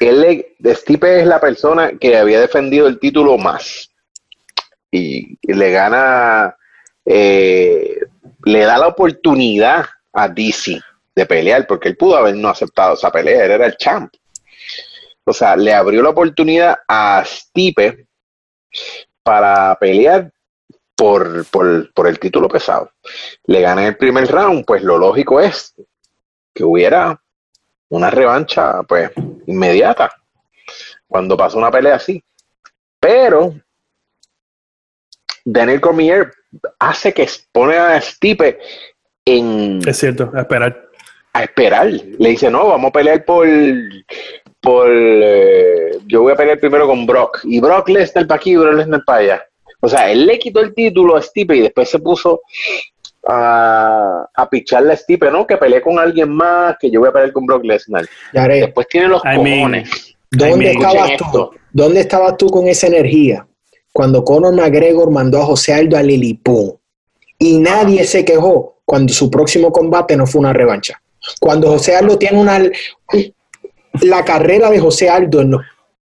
[0.00, 3.90] Él Stipe es la persona que había defendido el título más.
[4.90, 6.56] Y, le gana,
[7.04, 7.98] eh,
[8.44, 10.80] le da la oportunidad a DC
[11.14, 14.12] de pelear, porque él pudo haber no aceptado esa pelea, él era el champ.
[15.28, 18.06] O sea, le abrió la oportunidad a Stipe
[19.22, 20.32] para pelear
[20.98, 21.46] por,
[22.06, 22.90] el título pesado.
[23.44, 25.74] Le gana el primer round, pues lo lógico es
[26.52, 27.20] que hubiera
[27.90, 29.10] una revancha pues
[29.46, 30.10] inmediata
[31.06, 32.22] cuando pasa una pelea así.
[32.98, 33.54] Pero
[35.44, 36.32] Daniel Cormier
[36.78, 38.58] hace que pone a Stipe
[39.24, 39.80] en...
[39.86, 40.88] Es cierto, a esperar.
[41.32, 41.86] A esperar.
[41.86, 43.46] Le dice, no, vamos a pelear por,
[44.60, 48.56] por eh, yo voy a pelear primero con Brock y Brock Lesnar para aquí y
[48.56, 49.42] Brock Lesnar para allá.
[49.80, 52.40] O sea, él le quitó el título a Stipe y después se puso
[53.26, 55.46] a, a picharle a Stipe, ¿no?
[55.46, 58.06] Que peleé con alguien más, que yo voy a pelear con Brock Lesnar.
[58.32, 60.16] Después tiene los cojones.
[60.30, 61.50] ¿Dónde estabas tú?
[61.72, 63.46] ¿Dónde estabas tú con esa energía?
[63.92, 66.78] Cuando Conor McGregor mandó a José Aldo a Lilipón
[67.38, 71.00] y nadie se quejó cuando su próximo combate no fue una revancha.
[71.40, 72.60] Cuando José Aldo tiene una,
[74.02, 75.62] la carrera de José Aldo en los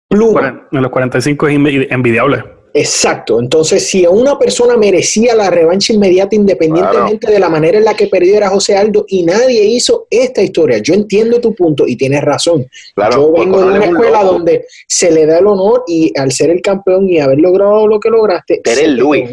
[0.09, 0.55] Plumas.
[0.73, 1.55] En los 45 es
[1.91, 2.43] envidiable.
[2.75, 3.41] Exacto.
[3.41, 8.07] Entonces, si una persona merecía la revancha inmediata independientemente de la manera en la que
[8.07, 10.79] perdió era José Aldo y nadie hizo esta historia.
[10.79, 12.67] Yo entiendo tu punto y tienes razón.
[13.13, 16.61] Yo vengo de una escuela donde se le da el honor y al ser el
[16.61, 19.31] campeón y haber logrado lo que lograste, se el Luis.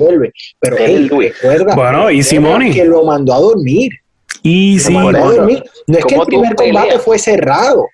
[0.60, 2.72] Pero él recuerda bueno, y Simoni.
[2.72, 3.92] que lo mandó a dormir.
[4.44, 5.10] Y sí, No
[5.98, 7.86] es que el primer combate fue cerrado.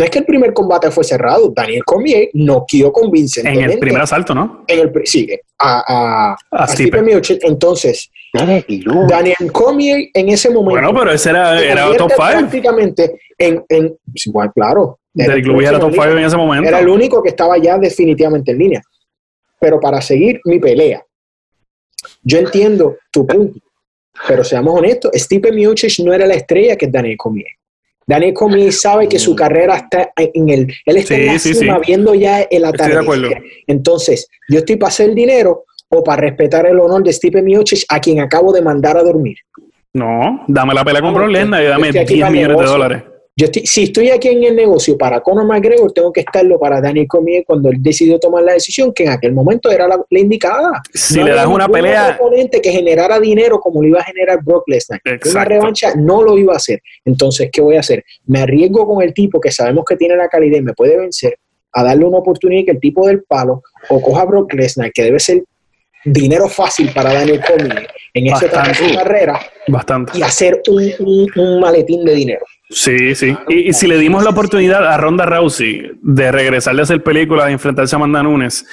[0.00, 3.64] No es que el primer combate fue cerrado, Daniel Cormier noqueó convincentemente.
[3.64, 4.64] En el primer asalto, ¿no?
[4.66, 7.02] En el, sí, a, a, a, Stipe
[7.42, 10.80] Entonces, Daniel Cormier en ese momento.
[10.80, 12.22] Bueno, pero ese era, era top 5.
[12.30, 15.00] Prácticamente, en, en, igual, claro.
[15.12, 16.66] Derek Lewis era top 5 en ese momento.
[16.66, 18.82] Era el único que estaba ya definitivamente en línea.
[19.60, 21.04] Pero para seguir mi pelea,
[22.22, 23.60] yo entiendo tu punto,
[24.26, 27.59] pero seamos honestos, Stipe Miocic no era la estrella que es Daniel Cormier.
[28.06, 30.72] Daniel Cormier sabe que su carrera está en el.
[30.84, 33.42] Él está en la cima viendo ya el atardecer.
[33.66, 38.00] Entonces, yo estoy para hacer dinero o para respetar el honor de Stipe Miocic, a
[38.00, 39.36] quien acabo de mandar a dormir.
[39.92, 43.02] No, dame la pelea con Brolenda y dame 10 millones de dólares
[43.36, 47.44] si estoy aquí en el negocio para Conor McGregor, tengo que estarlo para Daniel Cormier
[47.46, 50.82] cuando él decidió tomar la decisión, que en aquel momento era la, indicada.
[50.92, 52.18] Si le das una pelea.
[52.20, 55.00] oponente que generara dinero como lo iba a generar Brock Lesnar.
[55.30, 56.82] Una revancha no lo iba a hacer.
[57.04, 58.04] Entonces, ¿qué voy a hacer?
[58.26, 61.38] Me arriesgo con el tipo que sabemos que tiene la calidad y me puede vencer,
[61.72, 65.04] a darle una oportunidad que el tipo del palo o coja a Brock Lesnar, que
[65.04, 65.44] debe ser
[66.04, 70.18] dinero fácil para Daniel Cormier en ese de carrera bastante.
[70.18, 72.44] y hacer un maletín de dinero.
[72.70, 73.36] Sí, sí.
[73.48, 77.52] Y, si le dimos la oportunidad a Ronda Rousey de regresarle a hacer películas y
[77.52, 78.64] enfrentarse a Amanda Nunes,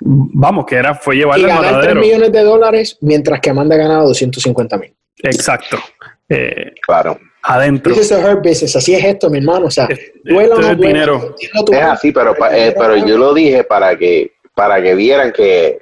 [0.00, 2.00] vamos, que era, fue llevarle al matadero.
[2.00, 4.94] 3 millones de dólares, mientras que Amanda ha ganado 250 mil.
[5.22, 5.78] Exacto.
[6.28, 7.18] Eh, claro.
[7.42, 7.94] Adentro.
[7.94, 9.66] Así es esto, mi hermano.
[9.66, 9.88] O sea,
[10.24, 11.34] duela o no dinero.
[11.38, 15.78] Es así, pero, eh, pero yo lo dije para que, para que vieran que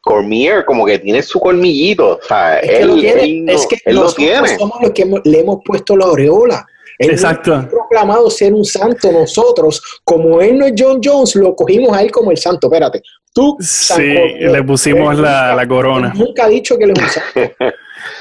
[0.00, 2.18] Cormier como que tiene su colmillito.
[2.18, 3.52] O sea, él, lo tiene.
[3.52, 4.56] es que él lo tiene.
[4.56, 6.66] somos los que le hemos puesto la aureola.
[7.08, 7.54] Exacto.
[7.54, 12.02] Ha proclamado ser un santo nosotros, como él no es John Jones, lo cogimos a
[12.02, 12.66] él como el santo.
[12.66, 13.56] Espérate, tú.
[13.60, 16.12] Sí, le pusimos la, la, corona.
[16.14, 17.54] Nunca ha dicho que él es un santo.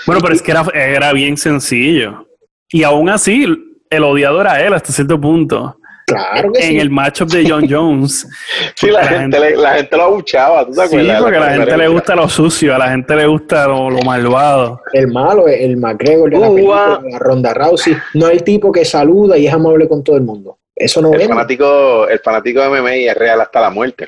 [0.08, 2.26] bueno, pero es que era, era bien sencillo.
[2.70, 3.46] Y aún así,
[3.90, 5.79] el odiador a él hasta cierto punto.
[6.10, 8.28] Claro que en el matchup de John Jones.
[8.76, 11.18] sí, la, gente, la gente lo abuchaba, ¿tú te acuerdas?
[11.18, 13.90] Sí, porque a la, gente le gusta lo sucio, a la gente le gusta lo,
[14.06, 14.82] malvado.
[14.94, 18.86] El malo, el McGregor de la, película, la Ronda Rousey, no es el tipo que
[18.86, 20.60] saluda y es amable con todo el mundo.
[20.80, 24.08] Eso no el fanático, el fanático de MMA es real hasta la muerte.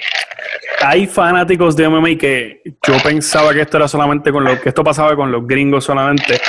[0.82, 4.82] Hay fanáticos de MMA que yo pensaba que esto era solamente con lo que esto
[4.82, 6.40] pasaba con los gringos solamente,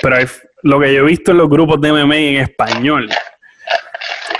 [0.00, 0.16] pero
[0.62, 3.08] lo que yo he visto en los grupos de MMA en español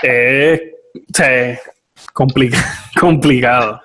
[0.03, 1.59] es
[2.99, 3.81] complicado.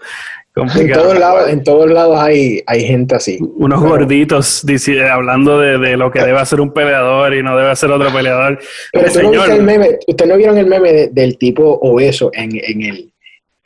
[0.57, 3.39] En todos lados, en todos lados hay, hay gente así.
[3.41, 4.65] Unos gorditos
[5.09, 8.59] hablando de, lo que debe hacer un peleador y no debe hacer otro peleador.
[8.93, 13.13] Pero usted no, ¿Ustedes no vieron el meme del tipo obeso en, en el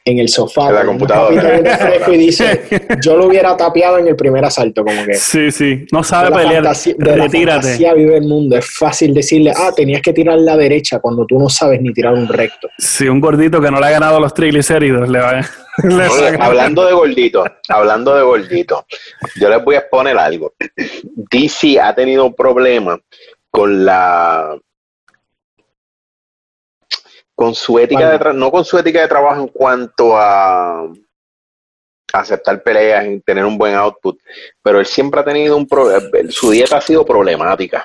[0.05, 0.69] en el sofá.
[0.69, 1.61] En la computadora.
[2.09, 2.63] y dice,
[3.03, 5.15] yo lo hubiera tapeado en el primer asalto, como que.
[5.15, 5.87] Sí, sí.
[5.93, 6.65] No sabe pelear.
[6.65, 7.79] de retírate.
[7.79, 8.57] La vive el mundo.
[8.57, 12.15] Es fácil decirle, ah, tenías que tirar la derecha cuando tú no sabes ni tirar
[12.15, 12.69] un recto.
[12.79, 15.41] Sí, un gordito que no le ha ganado los triglicéridos le va,
[16.41, 18.85] hablando de gordito, hablando de gordito,
[19.37, 20.55] yo les voy a exponer algo.
[21.31, 22.99] DC ha tenido un problema
[23.51, 24.57] con la
[27.43, 30.89] con su ética de no con su ética de trabajo en cuanto a
[32.13, 34.17] aceptar peleas y tener un buen output,
[34.63, 37.85] pero él siempre ha tenido un problema, su dieta ha sido problemática.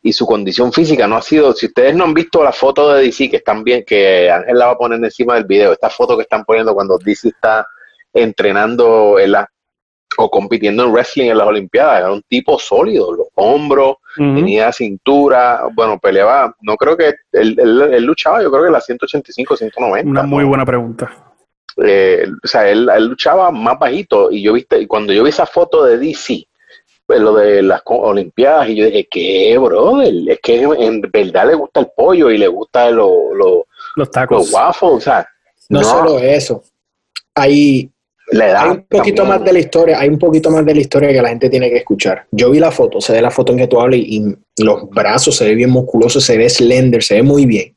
[0.00, 3.02] Y su condición física no ha sido, si ustedes no han visto la foto de
[3.02, 6.16] DC que están bien, que Ángel la va a poner encima del video, esta foto
[6.16, 7.68] que están poniendo cuando DC está
[8.14, 9.50] entrenando en la,
[10.18, 15.62] o compitiendo en wrestling en las Olimpiadas, era un tipo sólido, los hombros, tenía cintura,
[15.72, 20.10] bueno, peleaba, no creo que él, él, luchaba, yo creo que la 185, 190.
[20.10, 21.10] Una muy buena pregunta.
[21.82, 25.46] Eh, o sea, él, luchaba más bajito y yo viste, y cuando yo vi esa
[25.46, 26.46] foto de DC,
[27.06, 30.00] pues, lo de las Olimpiadas, y yo dije, ¿qué, bro?
[30.00, 34.38] Es que en verdad le gusta el pollo y le gusta los tacos.
[34.38, 35.28] Los waffles, o sea.
[35.68, 36.62] No, solo eso.
[37.34, 37.90] Hay,
[38.38, 41.22] hay un poquito más de la historia, hay un poquito más de la historia que
[41.22, 42.26] la gente tiene que escuchar.
[42.30, 44.22] Yo vi la foto, se ve la foto en que tú hablas y,
[44.58, 47.74] los brazos se ve bien musculoso, se ve slender, se ve muy bien.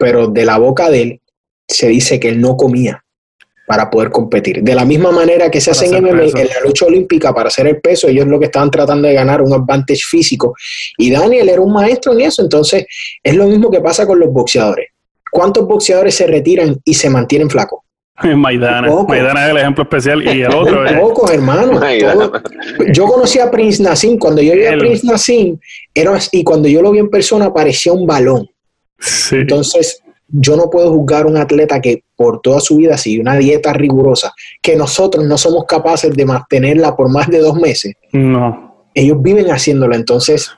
[0.00, 1.20] Pero de la boca de él
[1.66, 3.04] se dice que él no comía
[3.68, 4.62] para poder competir.
[4.62, 7.80] De la misma manera que se hace en, en la lucha olímpica para hacer el
[7.80, 10.54] peso, ellos lo que estaban tratando de ganar un advantage físico.
[10.96, 12.86] Y Daniel era un maestro en eso, entonces
[13.22, 14.88] es lo mismo que pasa con los boxeadores.
[15.30, 17.80] ¿Cuántos boxeadores se retiran y se mantienen flacos?
[18.36, 18.88] Maidana.
[19.06, 20.92] Maidana es el ejemplo especial y el otro es.
[20.98, 21.80] Pocos, hermano.
[22.92, 24.18] yo conocí a Prince Nassim.
[24.18, 25.58] Cuando yo vi a Prince Nassim,
[25.94, 28.48] era, y cuando yo lo vi en persona, parecía un balón.
[29.30, 33.36] Entonces, yo no puedo juzgar a un atleta que por toda su vida sigue una
[33.36, 37.94] dieta rigurosa, que nosotros no somos capaces de mantenerla por más de dos meses.
[38.12, 38.86] No.
[38.94, 39.96] Ellos viven haciéndola.
[39.96, 40.50] Entonces,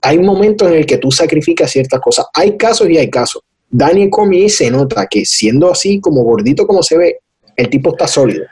[0.00, 2.26] hay momentos en el que tú sacrificas ciertas cosas.
[2.34, 3.42] Hay casos y hay casos.
[3.72, 7.18] Daniel Cormier se nota que siendo así como gordito como se ve,
[7.56, 8.44] el tipo está sólido.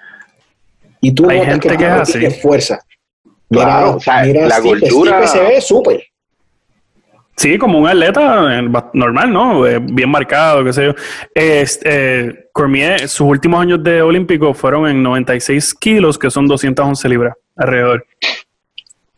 [1.02, 2.30] Y tú Hay gente que, es así.
[2.30, 2.80] fuerza.
[3.50, 3.96] Mira,
[4.46, 6.02] la gordura se ve súper.
[7.36, 9.66] Sí, como un atleta eh, normal, ¿no?
[9.66, 10.94] Eh, bien marcado, qué sé yo.
[11.34, 17.34] Eh, Cormier, sus últimos años de olímpico fueron en 96 kilos, que son 211 libras
[17.56, 18.06] alrededor.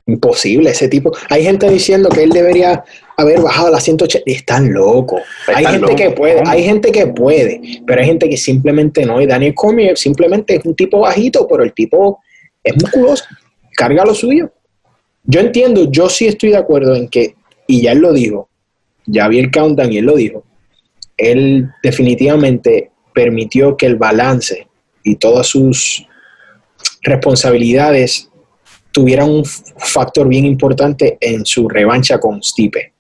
[0.06, 1.12] Imposible, ese tipo.
[1.30, 2.84] Hay gente diciendo que él debería
[3.22, 4.30] haber bajado a las 180.
[4.30, 5.22] Están locos.
[5.46, 9.20] Hay gente que puede, hay gente que puede, pero hay gente que simplemente no.
[9.20, 12.20] Y Daniel Cormier simplemente es un tipo bajito, pero el tipo
[12.62, 13.24] es musculoso.
[13.76, 14.52] Carga lo suyo.
[15.24, 18.48] Yo entiendo, yo sí estoy de acuerdo en que, y ya él lo dijo,
[19.06, 20.44] ya vi el countdown y él lo dijo,
[21.16, 24.66] él definitivamente permitió que el balance
[25.04, 26.06] y todas sus
[27.02, 28.28] responsabilidades
[28.92, 32.91] tuviera un factor bien importante en su revancha con Stipe.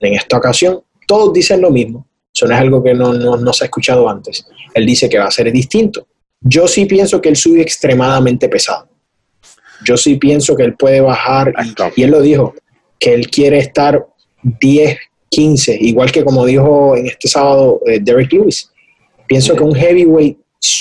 [0.00, 2.06] En esta ocasión, todos dicen lo mismo.
[2.34, 4.46] Eso no es algo que no, no, se ha escuchado antes.
[4.74, 6.06] Él dice que va a ser distinto.
[6.40, 8.88] Yo sí pienso que él sube extremadamente pesado.
[9.84, 11.52] Yo sí pienso que él puede bajar,
[11.96, 12.54] y, él lo dijo,
[12.98, 14.06] que él quiere estar
[14.42, 18.70] 10, 15, igual que como dijo en este sábado eh, Derek Lewis.
[19.26, 20.38] Pienso que un heavyweight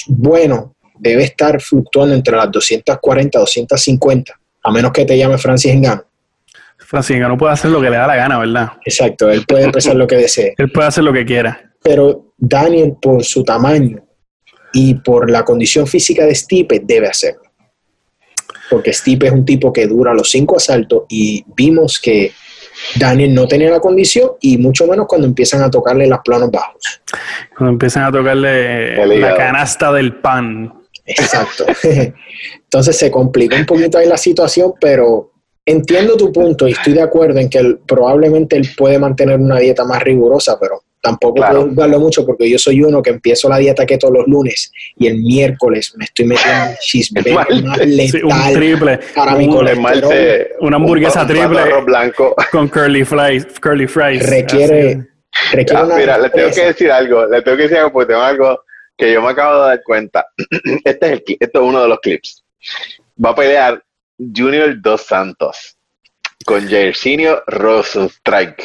[0.07, 6.03] bueno debe estar fluctuando entre las 240 250 a menos que te llame Francis Engano.
[6.85, 8.73] Francis Engano puede hacer lo que le da la gana, ¿verdad?
[8.85, 10.53] Exacto, él puede empezar lo que desee.
[10.57, 11.73] Él puede hacer lo que quiera.
[11.81, 14.03] Pero Daniel, por su tamaño
[14.73, 17.41] y por la condición física de Stipe, debe hacerlo.
[18.69, 22.33] Porque Stipe es un tipo que dura los cinco asaltos y vimos que
[22.95, 27.01] Daniel no tenía la condición y mucho menos cuando empiezan a tocarle los planos bajos.
[27.55, 30.73] Cuando empiezan a tocarle la canasta del pan.
[31.05, 31.65] Exacto.
[32.63, 35.34] Entonces se complicó un poquito ahí la situación, pero
[35.65, 39.83] entiendo tu punto y estoy de acuerdo en que probablemente él puede mantener una dieta
[39.83, 43.85] más rigurosa, pero tampoco puedo juzgarlo mucho porque yo soy uno que empiezo la dieta
[43.85, 46.75] que todos los lunes y el miércoles me estoy metiendo
[47.23, 49.47] un más letal triple, para mi
[50.59, 52.35] Una hamburguesa triple blanco.
[52.51, 53.45] con curly fries.
[53.59, 55.07] Curly fries requiere,
[55.51, 58.21] requiere ah, Mira, le tengo que decir algo, le tengo que decir algo porque tengo
[58.21, 58.59] algo
[58.97, 60.25] que yo me acabo de dar cuenta.
[60.83, 62.43] Este es, el, este es uno de los clips.
[63.23, 63.83] Va a pelear
[64.17, 65.77] Junior Dos Santos
[66.45, 68.63] con Jairzinho Rosenstrike.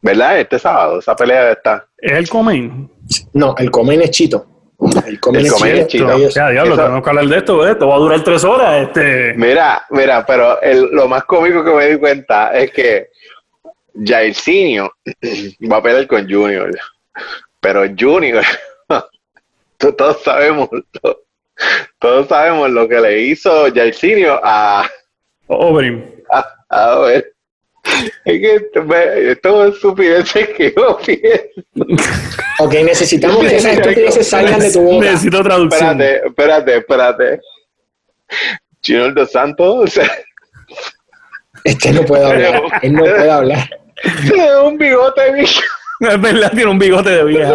[0.00, 0.38] ¿Verdad?
[0.40, 1.86] Este sábado, esa pelea está.
[1.98, 2.90] ¿Es el Comen?
[3.32, 4.58] No, el Comen es Chito.
[5.06, 8.86] El comen Ya, diablo, tenemos que hablar de esto, esto va a durar tres horas.
[8.86, 9.34] Este.
[9.34, 10.56] Mira, mira, pero
[10.92, 13.08] lo más cómico que me di cuenta es que
[14.04, 14.88] Jairzinho
[15.70, 16.70] va a pelear con Junior.
[17.60, 18.44] Pero Junior,
[19.96, 20.68] todos sabemos,
[21.98, 24.88] todos sabemos lo que le hizo Jairzinho a
[25.48, 26.14] Oberin.
[26.70, 27.32] A, ver.
[28.24, 28.54] Es que
[29.30, 32.04] esto, es estupidez que yo pienso.
[32.60, 35.06] Ok, necesitamos que esas estupideces salgan de tu boca.
[35.06, 36.00] Necesito traducción.
[36.02, 37.40] Espérate, espérate, espérate.
[38.84, 39.98] Junior dos Santos.
[41.64, 42.62] Este no puede hablar.
[42.82, 43.70] Él no puede hablar.
[44.22, 45.62] Tiene un bigote de vieja.
[46.00, 47.54] Es verdad, tiene un bigote de vieja.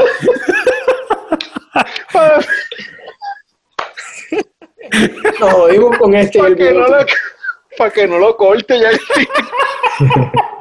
[5.40, 6.40] Nos jodimos con este.
[6.40, 6.86] Para que, no
[7.92, 8.92] que no lo corte ya.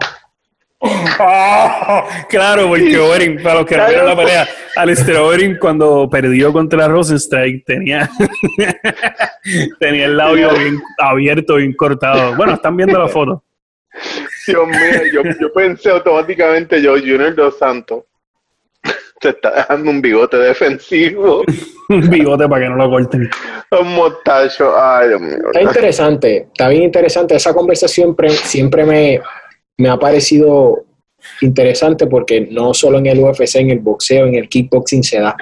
[2.29, 6.89] claro, porque Oberyn, para los que no vieron la pelea, Alistair Oberyn cuando perdió contra
[6.89, 8.11] Rosenstrike tenía,
[9.79, 12.35] tenía el labio bien abierto, bien cortado.
[12.37, 13.45] Bueno, están viendo la foto.
[14.47, 18.05] Dios mío, yo, pensé automáticamente yo, Junior Dos Santos,
[19.23, 21.45] te está dejando un bigote defensivo.
[21.89, 23.31] un bigote para que no lo corten.
[23.81, 25.39] Un mostacho, ay Dios mío.
[25.47, 27.37] Está interesante, está bien interesante.
[27.37, 29.21] Esa conversación siempre, me,
[29.79, 30.85] me ha parecido
[31.41, 35.37] interesante porque no solo en el UFC, en el boxeo, en el kickboxing se da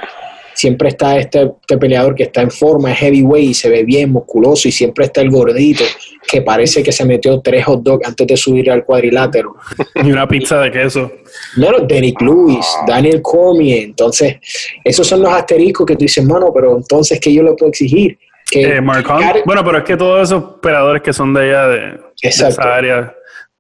[0.61, 4.11] siempre está este, este, peleador que está en forma, es heavyweight y se ve bien,
[4.13, 5.85] musculoso, y siempre está el gordito
[6.29, 9.57] que parece que se metió tres hot dogs antes de subir al cuadrilátero.
[10.05, 11.11] Y una pizza de queso.
[11.57, 14.37] No, Derek Lewis, Daniel Cormier, entonces,
[14.85, 18.19] esos son los asteriscos que tú dices, mano, pero entonces, ¿qué yo le puedo exigir?
[18.51, 22.49] Que eh, bueno, pero es que todos esos peleadores que son de allá, de, esa
[22.63, 23.15] área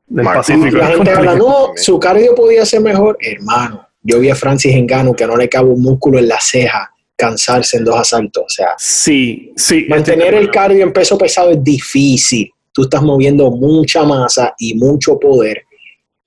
[0.06, 0.78] del Pacífico.
[0.78, 5.14] La gente habla, no, su cardio podía ser mejor, hermano yo vi a Francis Engano
[5.14, 8.44] que no le cabe un músculo en la ceja cansarse en dos asaltos.
[8.44, 9.86] O sea, sí, sí.
[9.88, 12.50] Mantener el cardio en peso pesado es difícil.
[12.72, 15.64] Tú estás moviendo mucha masa y mucho poder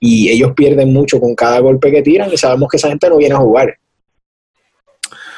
[0.05, 3.15] y ellos pierden mucho con cada golpe que tiran y sabemos que esa gente no
[3.15, 3.77] viene a jugar.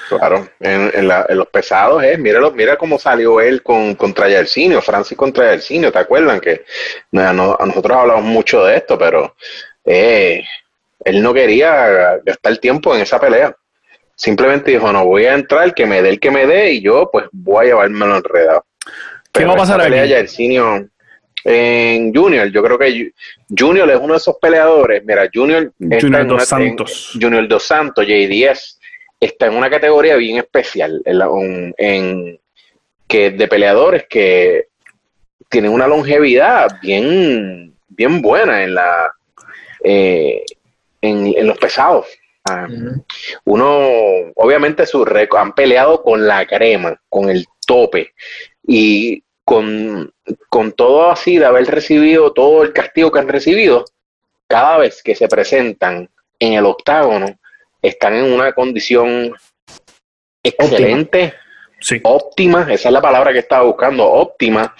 [0.09, 5.51] Claro, en, los pesados es, mira, mira cómo salió él con, contra Yersinio, Francis contra
[5.51, 6.39] Yersinio, ¿te acuerdan?
[6.39, 6.63] Que
[7.11, 9.35] no, nosotros hablamos mucho de esto, pero
[9.83, 10.43] eh,
[11.05, 13.55] él no quería gastar tiempo en esa pelea.
[14.15, 17.09] Simplemente dijo, no, voy a entrar, que me dé el que me dé y yo
[17.11, 18.65] pues voy a llevármelo enredado.
[19.31, 20.19] ¿Qué va a pasar ahí?
[21.47, 23.11] en Junior, yo creo que
[23.55, 25.05] Junior es uno de esos peleadores.
[25.05, 27.11] Mira, Junior, Junior Dos Santos.
[27.21, 28.79] Junior Dos Santos, JDS,
[29.19, 32.39] está en una categoría bien especial, en, en,
[33.07, 34.69] que de peleadores que
[35.47, 39.11] tienen una longevidad bien, bien buena en la
[39.83, 40.43] eh,
[41.01, 42.07] en, los pesados.
[42.47, 42.67] Ah,
[43.45, 43.79] uno,
[44.35, 45.03] obviamente, su
[45.37, 48.13] han peleado con la crema, con el tope,
[48.67, 50.11] y con,
[50.49, 53.85] con todo así de haber recibido todo el castigo que han recibido,
[54.47, 57.27] cada vez que se presentan en el octágono,
[57.81, 59.33] están en una condición
[60.43, 61.33] excelente,
[62.03, 64.75] óptima, esa es la palabra que estaba buscando, óptima,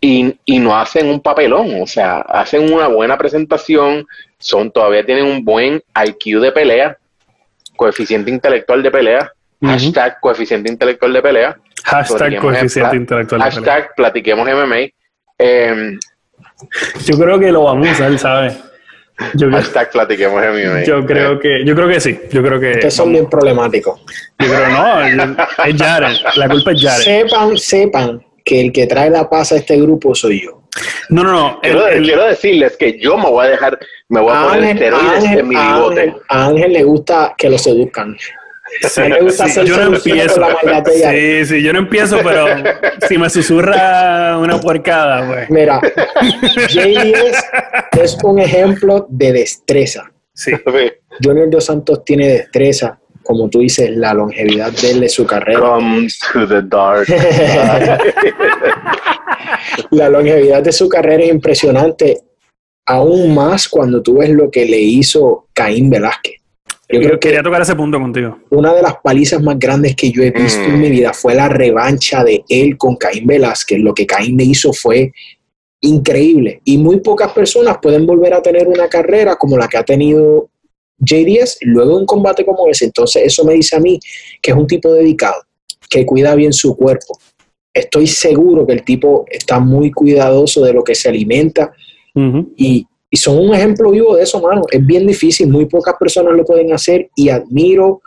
[0.00, 4.06] y, y, no hacen un papelón, o sea, hacen una buena presentación,
[4.38, 6.98] son todavía tienen un buen IQ de pelea,
[7.76, 11.58] coeficiente intelectual de pelea, hashtag coeficiente intelectual de pelea.
[11.84, 13.62] Hashtag coeficiente intelectual de pelea.
[13.66, 14.90] Hashtag platiquemos MMA.
[15.38, 15.98] Em,
[17.04, 18.58] yo creo que lo vamos a usar, ¿sabes?
[19.34, 20.84] Yo hashtag platiquemos MMA.
[20.84, 22.20] Yo creo que, yo creo que sí.
[22.30, 22.72] Yo creo que.
[22.72, 24.00] Ustedes son bien problemáticos.
[24.38, 25.02] Yo creo no,
[25.64, 26.16] es Jared.
[26.36, 27.02] La culpa es Jared.
[27.02, 30.62] Sepan, sepan que el que trae la paz a este grupo soy yo.
[31.08, 31.60] No, no, no.
[31.60, 35.56] Quiero, decirles que yo me voy a dejar, me voy a, poner esteroides en mi
[35.56, 36.14] bigote.
[36.28, 38.16] A Ángel le gusta que lo seduzcan.
[38.82, 39.02] Sí,
[39.64, 40.46] yo no empiezo.
[41.10, 42.46] Sí, sí, yo no empiezo, pero
[43.08, 45.50] si me susurra una puercada, pues.
[45.50, 45.80] Mira,
[46.68, 47.44] JDS
[48.00, 50.12] es un ejemplo de destreza.
[50.34, 50.52] Sí.
[51.22, 55.60] Junior Dos Santos tiene destreza, como tú dices, la longevidad de él, de su carrera.
[55.60, 57.08] Comes to the dark.
[59.90, 62.18] la longevidad de su carrera es impresionante,
[62.88, 66.36] aún más cuando tú ves lo que le hizo Caín Velázquez.
[66.90, 68.38] Yo creo que quería tocar ese punto contigo.
[68.48, 70.92] Una de las palizas más grandes que yo he visto en mi mm.
[70.92, 73.78] vida fue la revancha de él con Caín Velázquez.
[73.80, 75.12] Lo que Caín le hizo fue
[75.82, 76.62] increíble.
[76.64, 80.48] Y muy pocas personas pueden volver a tener una carrera como la que ha tenido
[80.98, 82.86] JDS luego de un combate como ese.
[82.86, 84.00] Entonces, eso me dice a mí
[84.40, 85.42] que es un tipo dedicado,
[85.90, 87.18] que cuida bien su cuerpo.
[87.74, 91.70] Estoy seguro que el tipo está muy cuidadoso de lo que se alimenta
[92.56, 94.62] y, son un ejemplo vivo de eso, mano.
[94.70, 98.02] Es bien difícil, muy pocas personas lo pueden hacer y admiro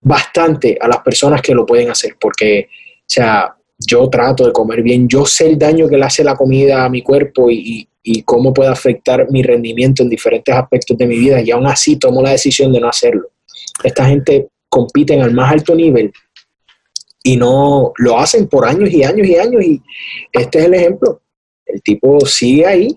[0.00, 4.82] bastante a las personas que lo pueden hacer, porque, o sea, yo trato de comer
[4.82, 8.22] bien, yo sé el daño que le hace la comida a mi cuerpo y, y
[8.22, 12.20] cómo puede afectar mi rendimiento en diferentes aspectos de mi vida y aún así tomo
[12.20, 13.30] la decisión de no hacerlo.
[13.82, 16.12] Esta gente compite al más alto nivel
[17.22, 19.82] y no lo hacen por años y años y años y
[20.30, 21.22] este es el ejemplo.
[21.66, 22.96] El tipo sigue ahí,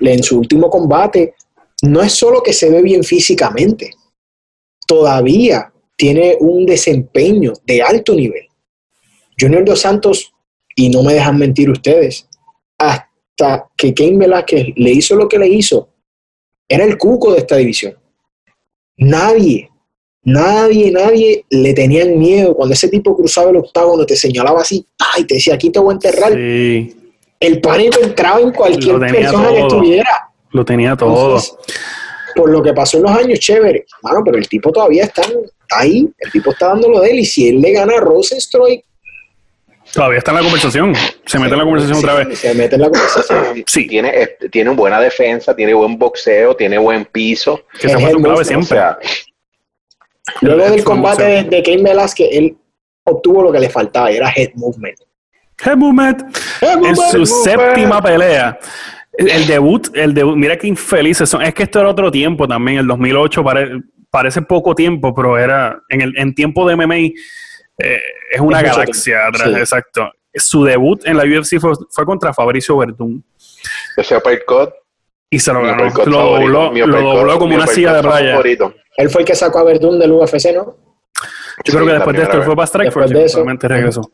[0.00, 1.34] en su último combate,
[1.82, 3.90] no es solo que se ve bien físicamente,
[4.86, 8.46] todavía tiene un desempeño de alto nivel.
[9.38, 10.32] Junior Dos Santos,
[10.74, 12.28] y no me dejan mentir ustedes,
[12.78, 15.88] hasta que Kane Velázquez le hizo lo que le hizo,
[16.68, 17.96] era el cuco de esta división.
[18.98, 19.70] Nadie
[20.26, 22.52] Nadie, nadie le tenían miedo.
[22.56, 24.84] Cuando ese tipo cruzaba el octágono, te señalaba así,
[25.14, 26.32] ay, te decía, aquí te voy a enterrar.
[27.38, 30.30] El pánico entraba en cualquier persona que estuviera.
[30.50, 31.40] Lo tenía todo.
[32.34, 33.86] por lo que pasó en los años, chévere.
[34.02, 35.22] Bueno, pero el tipo todavía está
[35.70, 36.08] ahí.
[36.18, 37.18] El tipo está dándolo de él.
[37.20, 38.84] Y si él le gana a Rosenstruik,
[39.92, 40.94] Todavía está en la conversación.
[41.24, 42.38] Se mete en la conversación otra vez.
[42.38, 43.64] Se mete en la conversación.
[43.66, 43.86] Sí.
[43.86, 47.62] Tiene, tiene buena defensa, tiene buen boxeo, tiene buen piso.
[47.80, 48.78] Que se fue su clave siempre.
[50.40, 52.56] Luego del combate de, de Cain Velázquez, él
[53.04, 54.98] obtuvo lo que le faltaba, era head movement.
[55.64, 56.36] Head movement.
[56.60, 58.58] En su séptima pelea.
[59.12, 61.42] El, debut, el debut, mira qué infelices son.
[61.42, 63.42] Es que esto era otro tiempo también, el 2008
[64.10, 66.96] parece poco tiempo, pero era en, el, en tiempo de MMA
[67.78, 68.00] eh,
[68.32, 70.10] es una galaxia atrás, exacto.
[70.34, 73.24] Su debut en la UFC fue, fue contra Fabricio Verdún.
[73.96, 74.70] Ese uppercut.
[75.30, 75.84] Y se lo ganó.
[76.06, 78.38] Lo dobló, como una silla de playa.
[78.96, 80.76] Él fue el que sacó a Verdún del UFC, ¿no?
[81.64, 84.10] Yo creo que después de esto él fue para Strikeforce y finalmente regresó.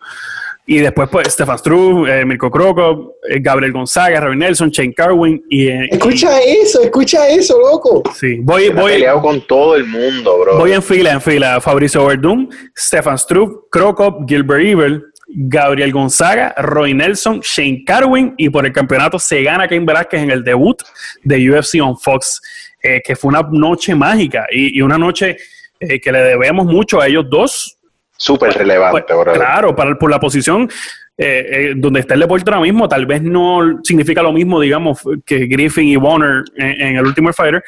[0.64, 5.42] Y después, pues, Stefan Struve, eh, Mirko Krokop, eh, Gabriel Gonzaga, Robin Nelson, Shane Carwin
[5.50, 5.66] y...
[5.66, 8.02] Eh, escucha eso, escucha eso, loco.
[8.14, 8.68] Sí, voy...
[8.70, 10.58] voy peleado con todo el mundo, bro.
[10.58, 11.60] Voy en fila, en fila.
[11.60, 18.64] Fabricio Verdún, Stefan Struve, Krokop, Gilbert Evil, Gabriel Gonzaga, Roy Nelson, Shane Carwin y por
[18.64, 20.80] el campeonato se gana Cain Velázquez en el debut
[21.24, 22.40] de UFC on Fox.
[22.84, 25.36] Eh, que fue una noche mágica y, una noche
[25.78, 27.78] eh, que le debemos mucho a ellos dos.
[28.22, 30.70] Súper pues, relevante, pues, Claro, para, por la posición
[31.18, 35.46] eh, donde está el deporte ahora mismo, tal vez no significa lo mismo, digamos, que
[35.46, 37.64] Griffin y Warner en, el último Fighter,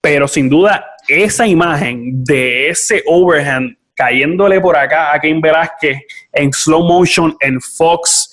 [0.00, 5.98] pero sin duda esa imagen de ese overhand cayéndole por acá a Cain Velázquez
[6.32, 8.25] en slow motion en Fox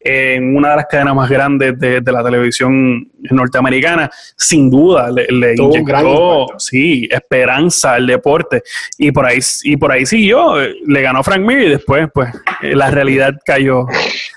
[0.00, 5.54] en una de las cadenas más grandes de, la televisión norteamericana, sin duda le, le
[5.56, 8.62] inyectó sí, esperanza al deporte.
[8.96, 12.30] Y por ahí, y por ahí siguió, le ganó Frank Mir y después pues
[12.62, 13.86] la realidad cayó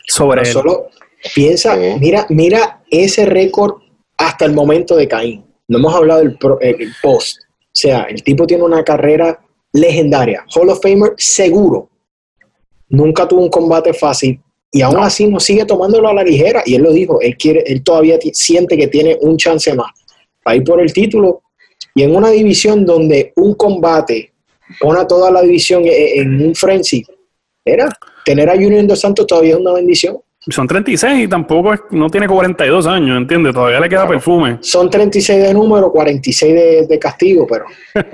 [0.07, 0.47] sobre él.
[0.47, 0.87] Solo
[1.35, 3.75] piensa, mira, mira ese récord
[4.17, 5.45] hasta el momento de Caín.
[5.67, 6.37] No hemos hablado del
[7.01, 7.39] post.
[7.39, 9.39] O sea, el tipo tiene una carrera
[9.71, 10.43] legendaria.
[10.53, 11.89] Hall of Famer seguro.
[12.89, 14.41] Nunca tuvo un combate fácil
[14.71, 16.63] y aún así no sigue tomándolo a la ligera.
[16.65, 19.91] Y él lo dijo, él, quiere, él todavía siente que tiene un chance más
[20.43, 21.43] para ir por el título.
[21.93, 24.31] Y en una división donde un combate
[24.79, 27.03] pone a toda la división en, en un frenzy,
[27.65, 27.89] era
[28.23, 30.17] tener a Junior Dos Santos todavía es una bendición.
[30.49, 33.53] Son 36 y tampoco es, no tiene 42 años, ¿entiendes?
[33.53, 34.57] Todavía le queda perfume.
[34.61, 37.65] Son 36 de número, 46 de, de castigo, pero.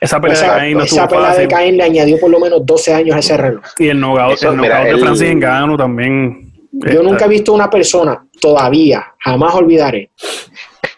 [0.00, 2.92] esa pelea de Caín no Esa pelea de Caín le añadió por lo menos 12
[2.92, 3.64] años a ese reloj.
[3.78, 6.52] Y el knockout, de Francis Ngannou también.
[6.72, 10.10] Yo nunca he visto una persona, todavía, jamás olvidaré,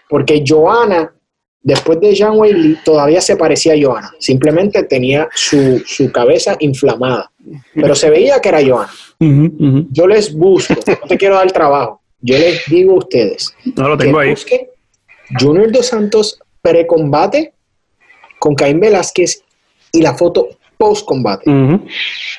[0.08, 1.12] porque Joana,
[1.62, 4.10] después de Jean Whaley, todavía se parecía a Joana.
[4.18, 7.30] Simplemente tenía su, su cabeza inflamada,
[7.74, 8.90] pero se veía que era Joana.
[9.90, 13.54] Yo les busco, no te quiero dar el trabajo, yo les digo a ustedes.
[13.76, 14.34] No lo tengo ahí.
[15.38, 17.52] Junior Dos Santos pre-combate
[18.38, 19.42] con Caín Velázquez
[19.92, 21.48] y la foto post-combate.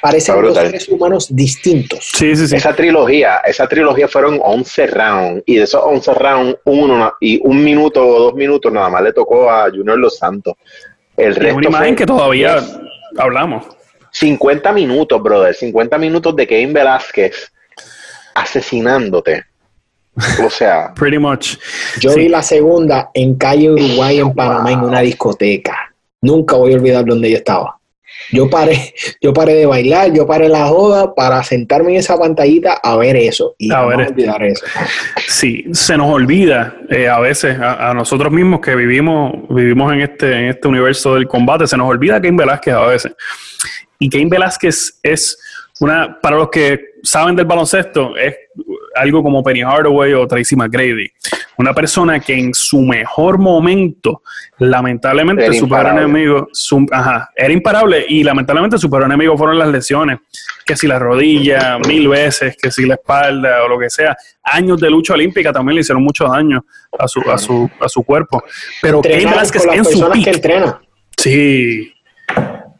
[0.02, 2.12] Parecen dos seres humanos distintos.
[2.14, 2.56] Sí, sí, sí.
[2.56, 7.64] Esa trilogía, esa trilogía fueron 11 rounds y de esos 11 rounds, uno y un
[7.64, 10.56] minuto o dos minutos nada más le tocó a Junior Dos Santos.
[11.16, 12.58] El resto una imagen que todavía
[13.18, 13.66] hablamos.
[14.14, 17.52] 50 minutos, brother, 50 minutos de Kevin Velázquez
[18.36, 19.44] asesinándote.
[20.46, 21.58] O sea, pretty much.
[22.00, 25.94] Yo vi la segunda en calle Uruguay en Panamá en una discoteca.
[26.22, 27.78] Nunca voy a olvidar dónde yo estaba.
[28.32, 32.80] Yo paré, yo paré de bailar, yo paré la joda para sentarme en esa pantallita
[32.82, 34.66] a ver eso y a ver, olvidar eso.
[35.28, 40.34] Sí, se nos olvida eh, a veces a, nosotros mismos que vivimos, vivimos en este,
[40.34, 43.14] en este universo del combate, se nos olvida que en Velázquez a veces.
[44.04, 45.40] Y Cain Velázquez es
[45.80, 48.36] una, para los que saben del baloncesto, es
[48.96, 51.10] algo como Penny Hardaway o Tracy McGrady.
[51.58, 54.22] Una persona que en su mejor momento,
[54.58, 56.50] lamentablemente, su peor enemigo,
[57.38, 60.20] era imparable y lamentablemente su peor enemigo fueron las lesiones.
[60.66, 64.18] Que si la rodilla, mil veces, que si la espalda o lo que sea.
[64.44, 66.66] Años de lucha olímpica también le hicieron mucho daño
[67.00, 68.44] a su, a su, a su cuerpo.
[68.82, 70.82] Pero Cain Velasquez en su que entrena.
[71.16, 71.94] Sí,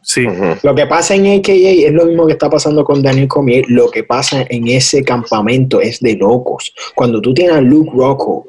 [0.04, 0.28] Sí.
[0.62, 3.66] Lo que pasa en AKA es lo mismo que está pasando con Daniel Cormier.
[3.70, 6.74] Lo que pasa en ese campamento es de locos.
[6.94, 8.48] Cuando tú tienes a Luke Rocco,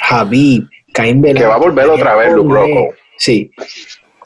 [0.00, 1.42] Javi, Caín Velasquez.
[1.42, 2.94] Que va a volver otra vez Luke Rocco.
[3.18, 3.50] Sí.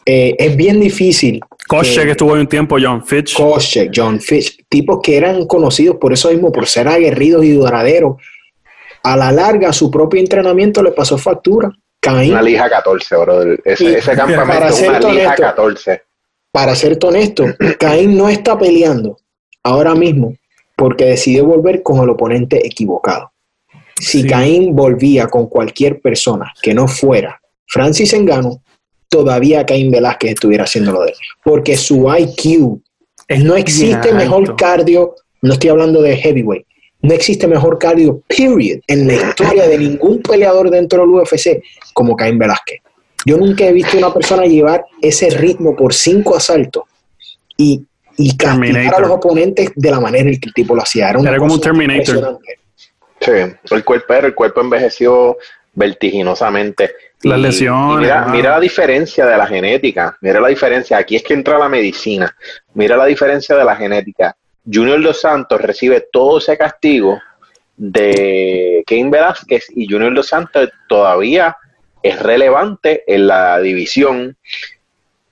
[0.07, 1.41] Eh, es bien difícil.
[1.67, 3.35] Koscheck que estuvo un tiempo, John Fitch.
[3.35, 8.17] Koscheck, John Fitch, tipos que eran conocidos por eso mismo, por ser aguerridos y duraderos.
[9.03, 11.71] A la larga, su propio entrenamiento le pasó factura.
[12.01, 12.33] Caín.
[12.33, 13.43] Una lija 14, bro.
[13.65, 16.08] Ese, ese campamento es una lija 14
[16.53, 17.45] para ser honesto,
[17.79, 19.19] Caín no está peleando
[19.63, 20.35] ahora mismo
[20.77, 23.33] porque decidió volver con el oponente equivocado.
[24.01, 28.63] Si Caín volvía con cualquier persona que no fuera Francis Engano,
[29.09, 31.17] todavía Caín Velázquez estuviera haciendo lo de él.
[31.43, 32.81] Porque su IQ,
[33.45, 36.67] no existe mejor cardio, no estoy hablando de heavyweight,
[37.03, 42.17] no existe mejor cardio, period, en la historia de ningún peleador dentro del UFC como
[42.17, 42.81] Caín Velázquez.
[43.25, 46.85] Yo nunca he visto una persona llevar ese ritmo por cinco asaltos
[47.57, 47.85] y,
[48.17, 51.11] y castigar a los oponentes de la manera en que el tipo lo hacía.
[51.11, 52.39] Era, como un Terminator.
[53.21, 53.33] Sí,
[53.71, 55.37] el cuerpo, el cuerpo envejeció
[55.75, 56.95] vertiginosamente.
[57.23, 58.01] Las lesiones.
[58.01, 60.17] mira, mira, la diferencia de la genética.
[60.21, 60.99] Mira la diferencia.
[60.99, 62.35] Aquí es que entra la medicina.
[62.75, 64.37] Mira la diferencia de la genética.
[64.71, 67.19] Junior Dos Santos recibe todo ese castigo
[67.77, 71.57] de Kane Velázquez y Junior Dos Santos todavía
[72.03, 74.37] es relevante en la división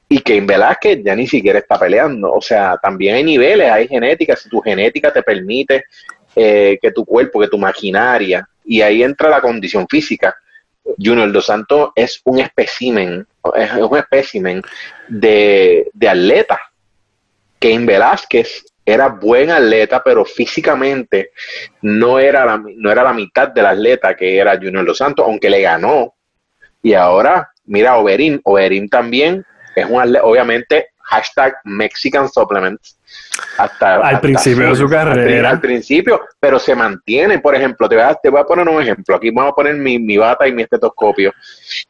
[0.08, 2.32] y que en Velázquez ya ni siquiera está peleando.
[2.32, 4.36] O sea, también hay niveles, hay genética.
[4.36, 5.84] Si tu genética te permite
[6.34, 10.36] eh, que tu cuerpo, que tu maquinaria, y ahí entra la condición física.
[10.98, 14.62] Junior Dos Santos es un espécimen, es un espécimen
[15.08, 16.60] de, de atleta.
[17.58, 21.32] Que en Velázquez era buen atleta, pero físicamente
[21.82, 25.50] no era, la, no era la mitad del atleta que era Junior Dos Santos, aunque
[25.50, 26.15] le ganó
[26.82, 32.98] y ahora, mira, Overin, Overin también es un obviamente, hashtag Mexican Supplements.
[33.58, 35.50] Hasta, al principio de su carrera.
[35.50, 37.38] Al, principio, pero se mantiene.
[37.38, 39.14] Por ejemplo, te voy, a, te voy a poner un ejemplo.
[39.14, 41.32] Aquí vamos a poner mi, mi, bata y mi estetoscopio.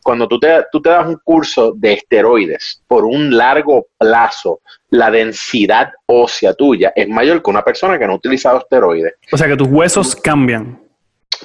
[0.02, 4.60] Cuando tú te, tú te das un curso de esteroides por un largo plazo,
[4.90, 9.14] la densidad ósea tuya es mayor que una persona que no ha utilizado esteroides.
[9.32, 10.85] O sea que tus huesos cambian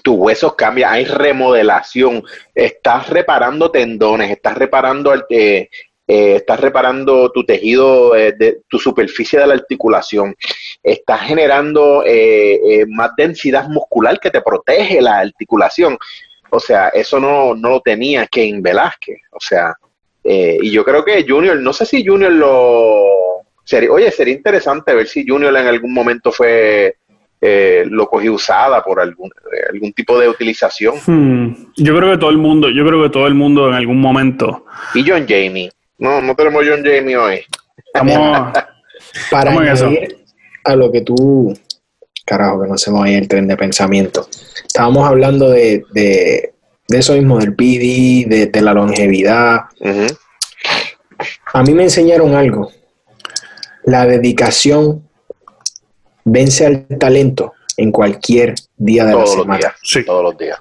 [0.04, 2.24] tus huesos cambian, hay remodelación,
[2.54, 5.70] estás reparando tendones, estás reparando eh,
[6.08, 10.36] eh, estás reparando tu tejido, eh, de, tu superficie de la articulación,
[10.84, 12.04] estás generando
[12.90, 15.98] más densidad muscular que te protege la articulación.
[16.50, 19.20] O sea, eso no, no lo tenía Kane Velázquez.
[19.32, 19.74] O sea,
[20.24, 23.06] y yo creo que Junior, no sé si Junior lo...
[23.64, 26.96] Sería, oye, sería interesante ver si Junior en algún momento fue
[27.44, 30.94] eh, lo cogí usada por algún, eh, algún tipo de utilización.
[31.04, 31.72] Hmm.
[31.76, 34.66] Yo creo que todo el mundo, yo creo que todo el mundo en algún momento.
[34.94, 35.72] Y John Jamie.
[35.98, 37.40] No, no tenemos John Jamie hoy.
[37.78, 38.54] Estamos
[39.32, 40.18] para añadir
[40.64, 41.58] a lo que tú,
[42.26, 44.28] carajo, que no se me el tren de pensamiento.
[44.64, 46.54] Estábamos hablando de, de,
[46.90, 49.62] eso mismo, del PD, de, la longevidad.
[51.54, 52.72] A mí me enseñaron algo.
[53.84, 55.10] La dedicación
[56.24, 59.76] vence al talento en cualquier día de la semana.
[59.84, 60.04] sí.
[60.04, 60.60] Todos los días.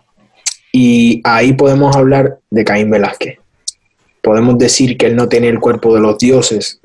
[0.72, 3.38] Y ahí podemos hablar de Caín Velázquez.
[4.22, 6.80] Podemos decir que él no tenía el cuerpo de los dioses.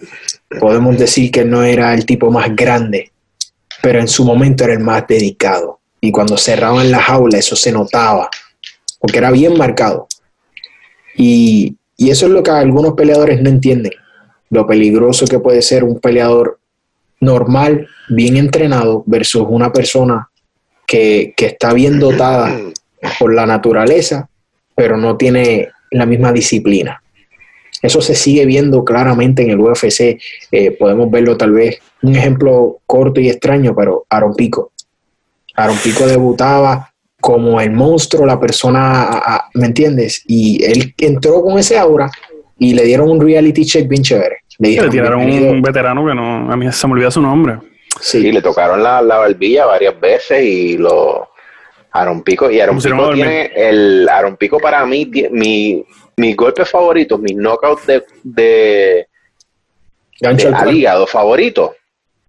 [0.59, 3.11] Podemos decir que él no era el tipo más grande,
[3.81, 5.79] pero en su momento era el más dedicado.
[6.01, 8.29] Y cuando cerraban la jaula, eso se notaba,
[8.99, 10.07] porque era bien marcado.
[11.15, 13.93] Y, y eso es lo que algunos peleadores no entienden,
[14.49, 16.59] lo peligroso que puede ser un peleador
[17.25, 20.29] normal, bien entrenado, versus una persona
[20.85, 22.57] que, está bien dotada
[23.19, 24.29] por la naturaleza,
[24.75, 27.01] pero no tiene la misma disciplina.
[27.81, 30.19] Eso se sigue viendo claramente en el UFC.
[30.51, 34.71] Eh, podemos verlo tal vez, un ejemplo corto y extraño, pero Aaron Pico.
[35.55, 40.21] Aaron Pico debutaba como el monstruo, la persona, ¿me entiendes?
[40.27, 42.09] Y él entró con ese aura
[42.57, 44.37] y le dieron un reality check bien chévere.
[44.57, 47.57] Le, tiraron un veterano que no, a mí se me olvidó su nombre.
[47.99, 51.29] Sí, le tocaron la, la barbilla varias veces y lo.
[51.91, 52.51] Aaron Pico.
[52.51, 54.07] Y Aaron Pico tiene el.
[54.09, 55.85] Aaron Pico para mí, mi,
[56.17, 58.03] mis golpes favoritos, mis knockouts de.
[58.23, 59.07] de,
[60.19, 61.73] de al hígado favorito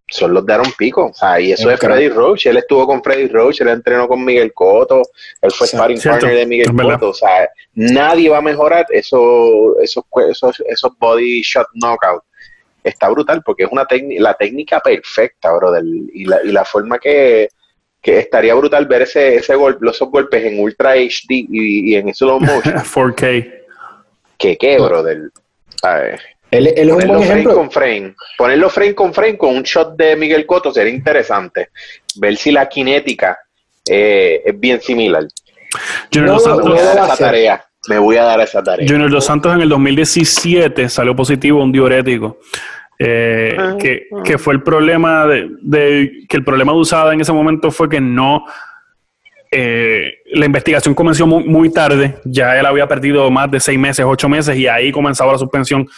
[0.09, 1.07] son los de Aaron Pico.
[1.07, 2.47] O sea, y eso es, Freddy Roach.
[2.47, 5.03] Él estuvo con Freddy Roach, él entrenó con Miguel Cotto,
[5.41, 7.11] él fue sparring partner de Miguel Cotto.
[7.11, 12.23] O sea, nadie va a mejorar esos, esos, esos, esos body shot knockout.
[12.85, 13.87] Está brutal porque es una
[14.19, 15.83] la técnica perfecta, brother.
[15.85, 17.49] Y la, y la forma que,
[18.01, 22.39] que estaría brutal ver ese, ese golpe, esos golpes en Ultra HD y, en slow
[22.39, 22.75] motion.
[22.77, 23.53] 4K.
[24.39, 25.31] Que qué, brother.
[25.83, 28.15] ver él, es un buen frame con frame.
[28.39, 31.71] Ponerlo frame con frame con un shot de Miguel Cotto sería interesante.
[32.17, 33.39] Ver si la cinética
[33.89, 35.25] eh, es bien similar.
[36.13, 37.65] Junior Dos Santos, me, esa tarea.
[37.89, 38.87] me voy a dar esa tarea.
[38.89, 42.39] Junior Dos Santos en el 2017 salió positivo un diurético.
[42.99, 44.23] Eh, ah, que, ah.
[44.25, 47.91] que, fue el problema de, de, que el problema de usada en ese momento fue
[47.91, 48.45] que no
[49.51, 54.29] eh, la investigación comenzó muy, tarde, ya él había perdido más de seis meses, ocho
[54.29, 55.89] meses y ahí comenzaba la suspensión.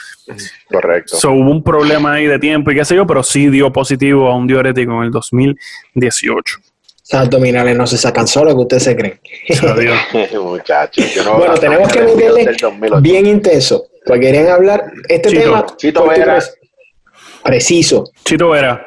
[0.71, 1.17] Correcto.
[1.31, 4.37] hubo un problema ahí de tiempo y qué sé yo, pero sí dio positivo a
[4.37, 6.59] un diurético en el 2018.
[7.03, 9.19] Esas abdominales no se sacan solo, que ustedes se creen.
[10.43, 11.07] Muchachos,
[11.39, 12.51] bueno, tenemos que meterle
[13.01, 13.87] bien intenso.
[14.05, 15.67] Porque querían hablar este tema.
[15.77, 16.39] Chito Vera.
[17.45, 18.11] Preciso.
[18.25, 18.85] Chito Vera.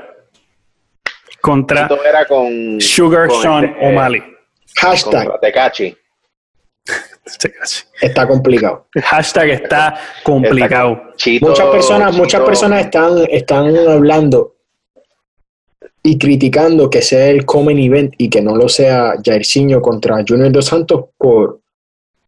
[1.40, 4.31] Contra Chito Vera con, Sugar Sean este, O'Malley.
[4.76, 5.40] Hashtag.
[5.42, 5.96] Tecachi.
[8.02, 8.88] Está complicado.
[9.04, 11.02] Hashtag está complicado.
[11.42, 14.56] muchas personas, muchas personas están, están hablando
[16.04, 20.52] y criticando que sea el common event y que no lo sea Jairzinho contra Junior
[20.52, 21.60] dos Santos por,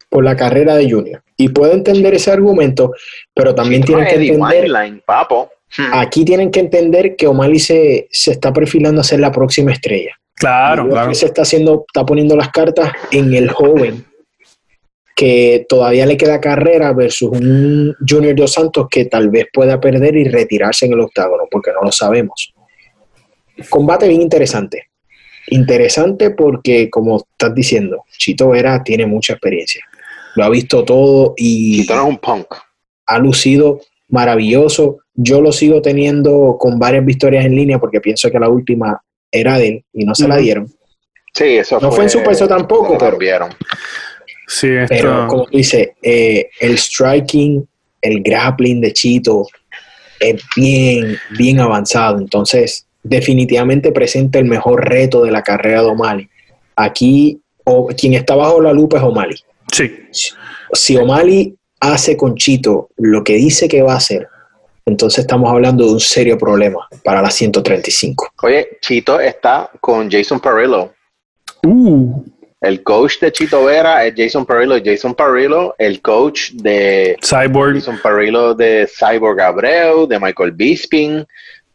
[0.08, 1.22] por la carrera de Junior.
[1.36, 2.92] Y puedo entender ese argumento,
[3.34, 4.70] pero también tienen que entender.
[5.76, 5.92] Hmm.
[5.92, 10.16] Aquí tienen que entender que O'Malley se, se está perfilando a ser la próxima estrella.
[10.34, 11.14] Claro, claro.
[11.14, 14.04] se está haciendo, está poniendo las cartas en el joven
[15.14, 20.16] que todavía le queda carrera versus un Junior Dos Santos que tal vez pueda perder
[20.16, 22.52] y retirarse en el octágono, porque no lo sabemos.
[23.70, 24.88] Combate bien interesante.
[25.48, 29.84] Interesante porque, como estás diciendo, Chito Vera tiene mucha experiencia.
[30.34, 32.46] Lo ha visto todo y Chito es un punk.
[33.06, 34.98] ha lucido maravilloso.
[35.14, 39.00] Yo lo sigo teniendo con varias victorias en línea porque pienso que la última
[39.34, 40.72] era de él y no se la dieron.
[41.34, 43.18] Sí, eso No fue, en su peso tampoco, pero.
[43.18, 43.50] Vieron.
[44.46, 47.66] Sí, Pero, como tú dices, eh, el striking,
[48.00, 49.46] el grappling de Chito
[50.20, 52.18] es bien, bien avanzado.
[52.18, 56.28] Entonces, definitivamente presenta el mejor reto de la carrera de O'Malley.
[56.76, 59.38] Aquí, o, quien está bajo la lupa es O'Malley.
[59.72, 59.90] Sí.
[60.72, 64.28] Si O'Malley hace con Chito lo que dice que va a hacer,
[64.86, 68.32] entonces estamos hablando de un serio problema para la 135.
[68.42, 70.92] Oye, Chito está con Jason Parillo.
[71.64, 72.24] Uh.
[72.60, 74.76] El coach de Chito Vera es Jason Parillo.
[74.82, 77.76] Jason Parillo, el coach de Cyborg.
[77.76, 81.24] Jason Parillo de Cyborg Abreu, de Michael Bisping.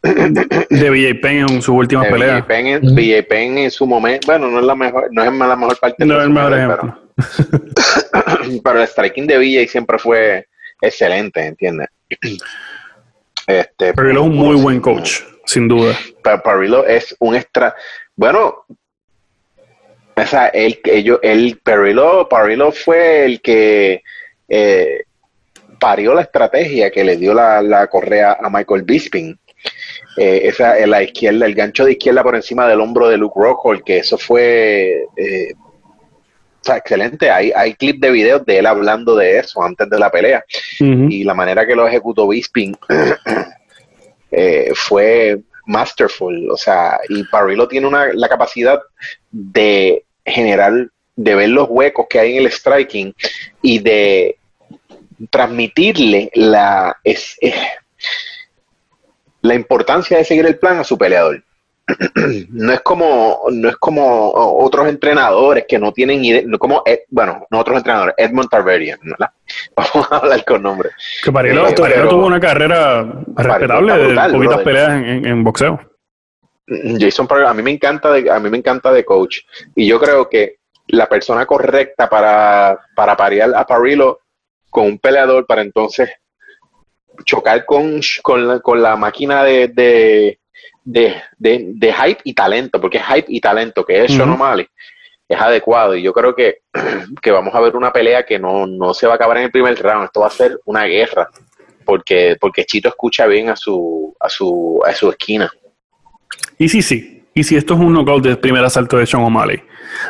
[0.02, 2.42] De BJ Penn en su última pelea.
[2.42, 6.06] BJ Penn, en su momento, bueno, no es la mejor, no es la mejor parte
[6.06, 7.00] no es el mejor ejemplo.
[7.42, 10.48] Pero, pero, el striking de BJ siempre fue
[10.82, 11.88] excelente, ¿entiendes?
[13.50, 15.98] Este, es un muy buen coach, sin duda.
[16.44, 17.74] Parillo es un extra.
[18.16, 18.64] Bueno,
[20.16, 24.04] o sea, él, ellos, el Parillo, Parillo fue el que
[24.48, 25.04] eh,
[25.80, 29.36] parió la estrategia que le dio la, correa a Michael Bisping.
[30.18, 33.84] Eh, esa, la izquierda, el gancho de izquierda por encima del hombro de Luke Rockhold,
[33.84, 35.54] que eso fue eh,
[36.62, 37.30] o sea, excelente.
[37.32, 40.44] Hay, hay clips de videos de él hablando de eso antes de la pelea.
[40.80, 42.78] Y la manera que lo ejecutó Bisping
[44.32, 46.50] eh, fue masterful.
[46.52, 48.82] O sea, y Parillo tiene una, la capacidad
[49.32, 53.14] de generar, de ver los huecos que hay en el striking
[53.62, 54.38] y de
[55.30, 57.38] transmitirle la, es,
[59.42, 61.44] la importancia de seguir el plan a su peleador.
[62.50, 67.60] no es como no es como otros entrenadores que no tienen idea, como bueno, no
[67.60, 69.00] otros entrenadores, Edmond Tarverian,
[69.76, 70.90] Vamos a hablar con nombre.
[71.24, 75.80] Que eh, tuvo una carrera respetable de poquitas peleas en, boxeo.
[77.00, 79.40] Jason Parillo, a mí me encanta de, a mí me encanta de coach
[79.76, 84.20] y yo creo que la persona correcta para para parear a Parillo
[84.70, 86.10] con un peleador para entonces
[87.26, 90.39] chocar con, con, la, máquina de de,
[90.90, 94.68] de, hype y talento, porque es hype y talento, que es Sean O'Malley,
[95.28, 95.96] es adecuado.
[95.96, 96.60] Y yo creo que,
[97.22, 99.52] que, vamos a ver una pelea que no, no se va a acabar en el
[99.52, 101.30] primer round, esto va a ser una guerra,
[101.86, 105.52] porque, porque Chito escucha bien a su, a su, a su esquina.
[106.58, 107.24] Y sí, sí.
[107.34, 109.62] Y si esto es un knockout del primer asalto de Sean O'Malley,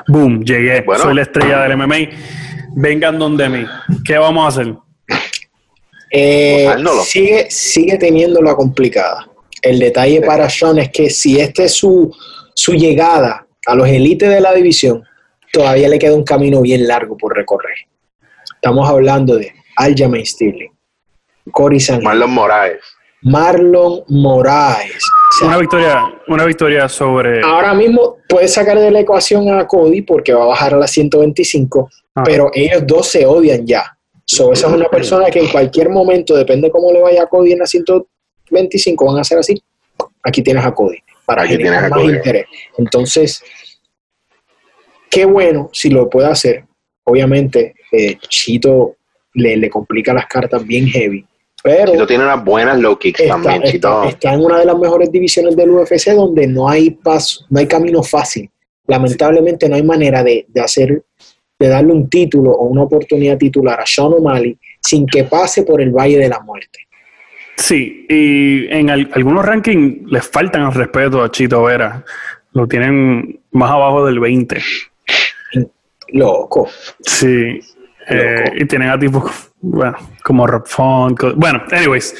[0.07, 1.97] boom, llegué, soy la estrella del MMA,
[2.75, 3.65] vengan donde mí.
[4.05, 4.73] ¿Qué vamos a hacer?
[6.11, 6.73] Eh,
[7.03, 9.28] sigue, sigue teniendo la complicada
[9.61, 12.15] El detalle para Sean es que si esta es su,
[12.53, 15.03] su llegada a los élites de la división,
[15.51, 17.75] todavía le queda un camino bien largo por recorrer.
[18.55, 20.71] Estamos hablando de Aljamain Sterling,
[21.51, 22.79] Cory San Marlon Moraes.
[23.21, 25.03] Marlon Moraes.
[25.43, 27.41] una victoria, una victoria sobre.
[27.41, 30.91] Ahora mismo puedes sacar de la ecuación a Cody porque va a bajar a las
[30.91, 32.23] 125, ah.
[32.23, 33.97] pero ellos dos se odian ya.
[34.25, 37.53] So, esa es una persona que en cualquier momento, depende cómo le vaya a Cody
[37.53, 37.65] en la
[38.49, 39.61] 125, van a ser así.
[40.23, 42.45] Aquí tienes a Cody para que tenga más interés.
[42.77, 43.43] Entonces,
[45.09, 46.65] qué bueno si lo puede hacer.
[47.03, 48.97] Obviamente, eh, Chito
[49.33, 51.25] le, le complica las cartas bien heavy
[51.63, 54.03] pero Chito tiene unas buenas low kicks también, Chito.
[54.05, 57.67] Está, en una de las mejores divisiones del UFC donde no hay paso, no hay
[57.67, 58.49] camino fácil.
[58.87, 61.03] Lamentablemente no hay manera de, hacer,
[61.59, 65.81] de darle un título o una oportunidad titular a Sean O'Malley sin que pase por
[65.81, 66.79] el Valle de la Muerte.
[67.59, 72.05] Sí, y en algunos rankings les faltan el respeto a Chito Vera.
[72.53, 74.61] Lo tienen más abajo del 20.
[76.13, 76.69] Loco.
[77.01, 77.59] Sí.
[78.07, 81.19] Eh, y tienen a tipos bueno, como Rob Font.
[81.35, 82.15] Bueno, anyways.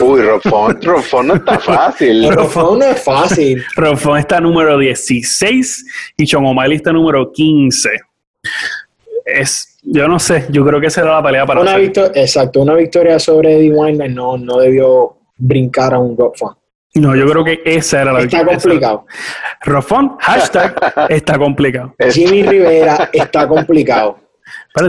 [0.00, 2.30] Uy, Rob Font, Rob Font no está fácil.
[2.34, 3.62] Rob Font no es fácil.
[3.76, 7.90] Rob Font está número 16 y Sean O'Malley está número 15.
[9.34, 12.60] Es, yo no sé, yo creo que esa era la pelea para una victoria, Exacto,
[12.60, 16.56] una victoria sobre Eddie Weinstein no, no debió brincar a un Rob Font.
[16.94, 19.06] No, yo creo que esa era la Está complicado.
[19.62, 20.74] Rob Font, hashtag,
[21.08, 21.94] está complicado.
[22.10, 24.18] Jimmy Rivera está complicado.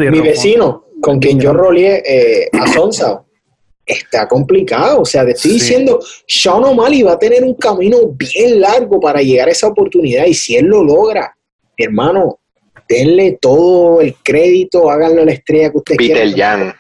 [0.10, 3.24] Mi vecino, con quien yo roleé eh, a Sonsa,
[3.86, 5.02] está complicado.
[5.02, 9.22] O sea, te estoy diciendo, Sean O'Malley va a tener un camino bien largo para
[9.22, 10.26] llegar a esa oportunidad.
[10.26, 11.36] Y si él lo logra,
[11.78, 12.40] hermano,
[12.92, 16.22] denle todo el crédito, háganlo la estrella que usted quiera.
[16.22, 16.74] Peter Jan.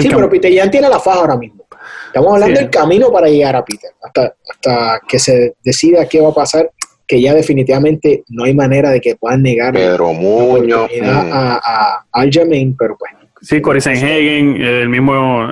[0.00, 1.66] Sí, pero Peter Jan tiene la faja ahora mismo.
[2.06, 6.30] Estamos hablando del camino para llegar a Peter, hasta, hasta que se decida qué va
[6.30, 6.70] a pasar
[7.06, 11.04] que ya definitivamente no hay manera de que puedan negar Pedro Muñoz mm.
[11.04, 13.30] a, a, Aljamain, pero bueno.
[13.40, 15.48] Sí, Cory Sanhagen, el mismo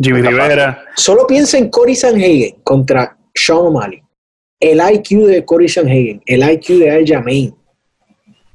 [0.00, 0.84] Jimmy Rivera.
[0.96, 4.02] Solo piensa en Cory Sanhagen contra Sean O'Malley.
[4.58, 7.54] El IQ de Cory Sanhagen, el IQ de Aljamain.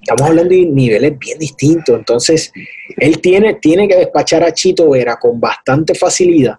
[0.09, 1.93] Estamos hablando de niveles bien distintos.
[1.99, 2.53] Entonces,
[2.95, 6.57] él tiene, tiene que despachar a Chito Vera con bastante facilidad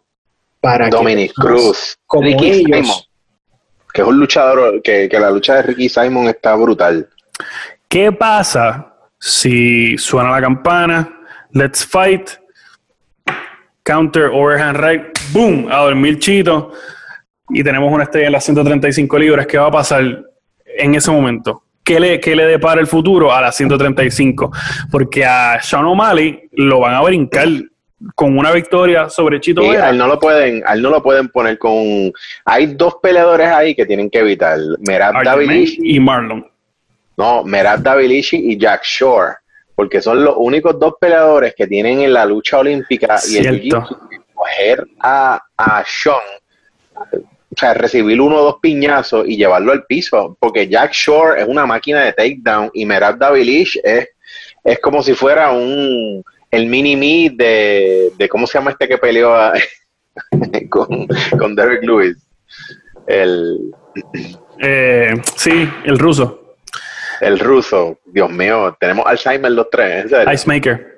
[0.61, 3.09] para Dominic Cruz, como ellos,
[3.94, 7.09] que es un luchador, que, la lucha de Ricky Simon está brutal.
[7.88, 11.20] ¿Qué pasa si suena la campana,
[11.53, 12.28] let's fight,
[13.82, 16.72] counter, overhand right, boom, a dormir chito,
[17.49, 20.22] y tenemos una estrella en las 135 libras, ¿qué va a pasar
[20.66, 21.62] en ese momento?
[21.89, 24.53] ¿Qué le, ¿Qué le depara el futuro a las 135?
[24.93, 27.49] Porque a Sean O'Malley lo van a brincar
[28.14, 32.12] con una victoria sobre Chito y no lo pueden, al no lo pueden poner con.
[32.45, 36.47] Hay dos peleadores ahí que tienen que evitar: Merab Davilishi y Marlon.
[37.16, 39.36] No, Merab Davilishi y Jack Shore,
[39.74, 43.72] porque son los únicos dos peleadores que tienen en la lucha olímpica y el
[44.34, 46.20] coger a, a Sean,
[47.59, 51.48] o sea, recibir uno o dos piñazos y llevarlo al piso, porque Jack Shore es
[51.48, 54.11] una máquina de takedown y Merab Davilishi es,
[54.62, 59.34] es como si fuera un el mini-me de, de, ¿cómo se llama este que peleó
[60.70, 62.16] con, con Derek Lewis?
[63.09, 63.74] El...
[64.61, 66.54] Eh, sí, el ruso.
[67.20, 70.97] El ruso, Dios mío, tenemos Alzheimer los tres, Icemaker.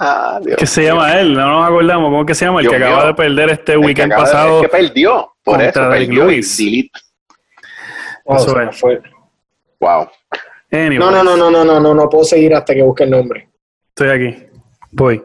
[0.00, 1.34] Ah, ¿Qué se llama él?
[1.34, 2.10] No nos acordamos.
[2.10, 2.60] ¿Cómo que se llama?
[2.60, 4.62] El que acaba de perder este weekend pasado.
[4.62, 6.26] que perdió, por eso perdió.
[6.26, 6.60] Lewis.
[6.60, 6.88] eso
[8.72, 9.00] fue.
[9.78, 10.08] Wow.
[10.72, 13.48] No, no, no, no, no, no, no, no puedo seguir hasta que busque el nombre.
[13.88, 14.46] Estoy aquí.
[14.92, 15.22] Voy.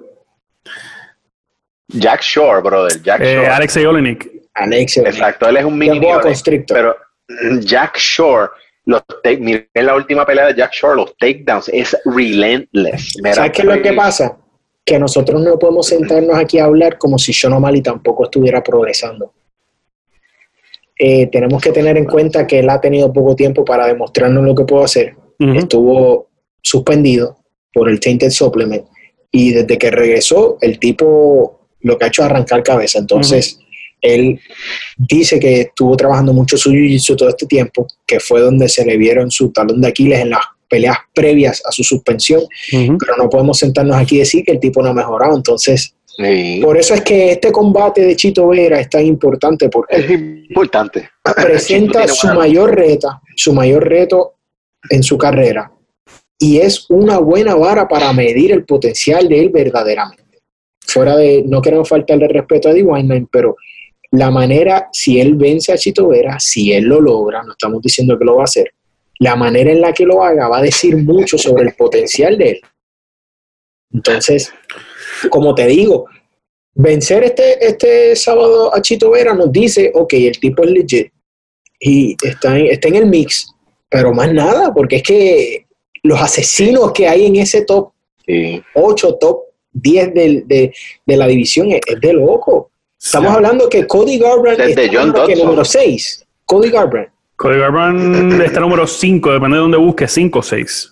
[1.88, 3.02] Jack Shore, brother.
[3.02, 3.48] Jack eh, Shore.
[3.48, 4.36] Alex Olenek.
[4.56, 6.00] Alex Exacto, él es un mini
[6.68, 6.96] Pero
[7.60, 8.50] Jack Shore,
[8.86, 13.14] los take, en la última pelea de Jack Shore, los takedowns es relentless.
[13.34, 14.38] ¿Sabes qué es lo que pasa?
[14.86, 19.34] Que nosotros no podemos sentarnos aquí a hablar como si Sean O'Malley tampoco estuviera progresando.
[20.98, 24.56] Eh, tenemos que tener en cuenta que él ha tenido poco tiempo para demostrarnos lo
[24.56, 26.30] que puede hacer estuvo
[26.62, 27.38] suspendido
[27.74, 28.86] por el Tainted Supplement
[29.32, 33.00] y desde que regresó el tipo lo que ha hecho es arrancar cabeza.
[33.00, 33.60] Entonces,
[34.02, 34.40] él
[34.98, 38.98] dice que estuvo trabajando mucho su jiu todo este tiempo, que fue donde se le
[38.98, 43.58] vieron su talón de Aquiles en las peleas previas a su suspensión, pero no podemos
[43.58, 45.36] sentarnos aquí y decir que el tipo no ha mejorado.
[45.36, 45.96] Entonces,
[46.62, 51.10] por eso es que este combate de Chito Vera es tan importante porque es importante.
[51.36, 54.36] presenta su mayor reta, su mayor reto
[54.90, 55.72] en su carrera
[56.38, 60.24] y es una buena vara para medir el potencial de él verdaderamente.
[60.86, 63.56] fuera de, no queremos faltarle respeto a Eddie Weinman, pero
[64.12, 68.18] la manera, si él vence a Chito Vera, si él lo logra, no estamos diciendo
[68.18, 68.72] que lo va a hacer,
[69.20, 72.50] la manera en la que lo haga va a decir mucho sobre el potencial de
[72.52, 72.62] él.
[73.94, 74.54] Entonces,
[75.30, 76.06] como te digo,
[76.74, 81.12] vencer este, este sábado a Chito Vera nos dice, ok, el tipo es legit
[81.80, 83.54] y está en, está en el mix,
[83.90, 85.66] pero más nada, porque es que
[86.04, 87.92] los asesinos que hay en ese top
[88.74, 89.42] 8, top
[89.74, 90.74] 10 de,
[91.06, 92.72] la división es, de loco.
[93.00, 96.26] Estamos hablando que Cody Garbrandt es John número 6.
[96.46, 97.15] Cody Garbrandt.
[97.36, 100.92] Cody Garbrandt está número 5, depende de dónde busque, 5 o 6.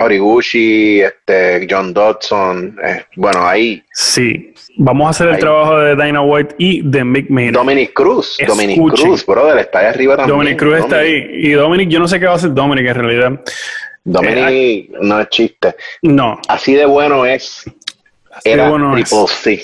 [0.00, 3.82] Origuchi, este, John Dodson, eh, bueno, ahí.
[3.92, 7.54] Sí, vamos a hacer el trabajo de Dana White y de Mick Maynard.
[7.54, 10.36] Dominic Cruz, Dominic Cruz, brother, está ahí arriba también.
[10.36, 11.28] Dominic Cruz está ahí.
[11.32, 13.40] Y Dominic, yo no sé qué va a hacer Dominic en realidad.
[14.04, 15.76] Dominic eh, no es chiste.
[16.02, 16.40] No.
[16.48, 17.64] Así de bueno es.
[18.44, 19.62] era Triple C.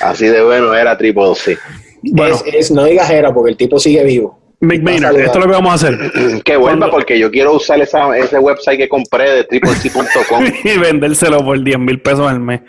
[0.00, 1.58] Así de bueno era Triple C.
[2.02, 2.36] Bueno.
[2.46, 4.47] Es, no digas era porque el tipo sigue vivo.
[4.60, 6.42] Mick Maynard, esto es lo que vamos a hacer.
[6.44, 11.44] Que vuelva porque yo quiero usar esa, ese website que compré de triplec.com y vendérselo
[11.44, 12.62] por 10 mil pesos al mes.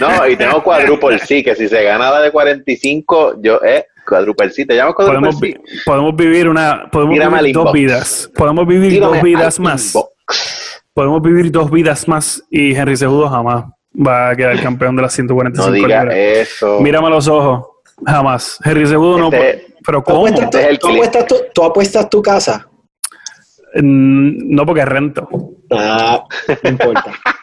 [0.00, 4.50] No, y tengo cuadruple sí, que si se gana la de 45, yo, eh, cuadruple
[4.50, 8.30] sí, te llamo cuadruple podemos, vivir una, podemos vivir dos vidas.
[8.34, 9.94] Podemos vivir dos vidas más.
[10.92, 15.12] Podemos vivir dos vidas más y Henry Cejudo jamás va a quedar campeón de las
[15.14, 16.80] 145 no diga eso.
[16.80, 17.66] Mírame a los ojos.
[18.04, 18.58] Jamás.
[18.64, 20.26] Henry Cejudo no este Pero ¿cómo?
[20.26, 22.68] ¿Tú, apuestas tu, ¿Tú apuestas tu casa?
[23.74, 25.28] Mm, no, porque rento.
[25.70, 26.24] Ah,
[26.62, 27.12] no importa.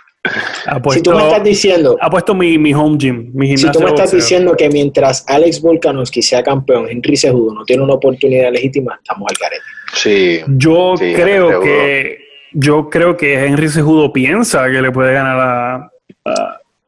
[0.91, 1.97] si tú me estás diciendo.
[2.01, 5.61] Ha puesto mi, mi home gym, mi Si tú me estás diciendo que mientras Alex
[5.61, 9.63] Volkanovski sea campeón, Henry Cejudo no tiene una oportunidad legítima, estamos al carete.
[9.93, 10.41] Sí.
[10.57, 12.27] Yo creo que.
[12.53, 15.91] Yo creo que Henry Cejudo piensa que le puede ganar a,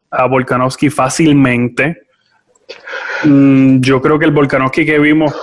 [0.10, 1.98] a, Volkanovski fácilmente.
[3.24, 5.34] Mm, yo creo que el Volkanovski que vimos.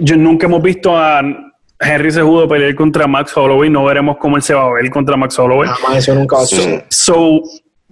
[0.00, 1.22] yo nunca hemos visto a
[1.80, 4.90] Henry se pudo pelear contra Max Holloway, no veremos cómo él se va a ver
[4.90, 5.70] contra Max Holloway.
[5.96, 7.42] eso nunca va a So,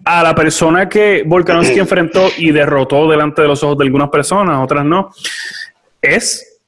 [0.05, 4.63] a la persona que Volkanovski enfrentó y derrotó delante de los ojos de algunas personas,
[4.63, 5.11] otras no,
[6.01, 6.61] es,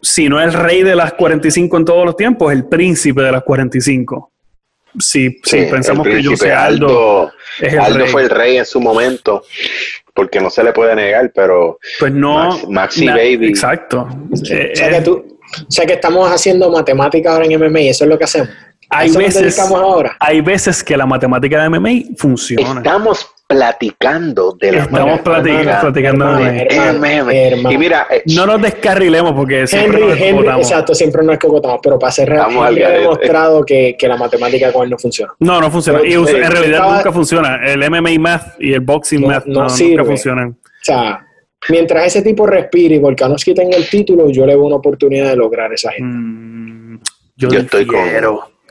[0.00, 3.42] si no el rey de las 45 en todos los tiempos, el príncipe de las
[3.42, 4.30] 45.
[4.98, 7.32] Si, si pensamos que yo sea Aldo,
[7.80, 9.44] Aldo fue el rey en su momento,
[10.14, 13.48] porque no se le puede negar, pero pues no, Maxi Baby.
[13.48, 14.08] Exacto.
[14.30, 15.38] o sea que tú,
[15.68, 18.48] o sea que estamos haciendo matemática ahora en MMA y eso es lo que hacemos.
[18.94, 20.16] Hay veces, ahora?
[20.20, 22.80] hay veces que la matemática de MMA funciona.
[22.80, 26.68] Estamos platicando de la Estamos platicando, de
[27.00, 27.72] MMA.
[27.72, 31.98] Y mira, eh, no nos descarrilemos porque siempre Henry, nos exacto, siempre nos escogotamos, pero
[31.98, 35.32] para ser real, Henry ha demostrado que, que, la matemática con él no funciona.
[35.38, 36.00] No, no funciona.
[36.04, 37.60] y en realidad nunca funciona.
[37.64, 40.50] El MMA math y el boxing math no, nunca funcionan.
[40.50, 41.26] O sea,
[41.68, 45.36] mientras ese tipo respire y Volkanovski tenga el título, yo le veo una oportunidad de
[45.36, 46.16] lograr esa gente.
[46.16, 47.00] Mm,
[47.36, 47.98] yo, estoy con,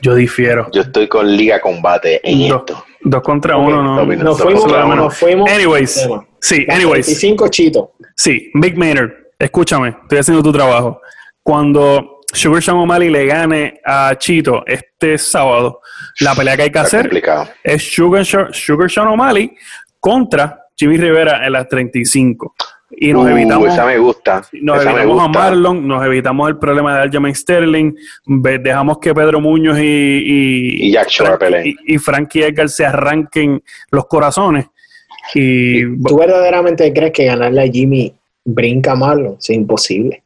[0.02, 0.68] yo difiero.
[0.72, 2.84] Yo estoy con Liga Combate en esto.
[3.00, 4.04] Dos contra uno, no.
[4.04, 5.50] Nos fuimos, nos fuimos.
[5.50, 6.08] Anyways,
[6.40, 7.08] sí, anyways.
[7.08, 7.90] Y cinco chitos.
[8.14, 11.00] Sí, Big Maynard, escúchame, estoy haciendo tu trabajo.
[11.42, 15.80] Cuando Sugar Sean O'Malley le gane a Chito este sábado,
[16.20, 17.10] la pelea que hay que hacer
[17.62, 19.56] es Sugar, Sugar Sean O'Malley
[19.98, 22.54] contra Jimmy Rivera en las 35
[22.94, 26.94] y nos uh, evitamos esa me gusta nos evitamos a Marlon nos evitamos el problema
[26.94, 27.94] de Aljamain Sterling
[28.60, 34.66] dejamos que Pedro Muñoz y y, Jack Shore y, Frankie Edgar se arranquen los corazones
[35.34, 38.12] y ¿tú verdaderamente crees que ganarle a Jimmy
[38.44, 39.36] brinca a Marlon?
[39.38, 40.22] es imposible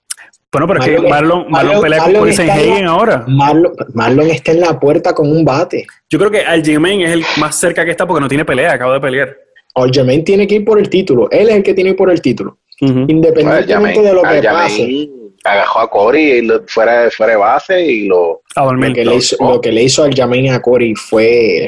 [0.53, 3.25] bueno, pero es que Marlon, Marlon, pelea con Poison Hagen ahora.
[3.29, 5.87] Marlon, Marlon, está en la puerta con un bate.
[6.09, 8.95] Yo creo que Aljamain es el más cerca que está porque no tiene pelea, acaba
[8.95, 9.37] de pelear.
[9.77, 11.31] Aljamain tiene que ir por el título.
[11.31, 12.59] Él es el que tiene que ir por el título.
[12.81, 15.11] Independientemente de lo que pase.
[15.45, 18.43] Agajó a Corey fuera, fuera de base y lo.
[18.57, 21.67] lo, que le hizo, lo que le hizo a Corey fue.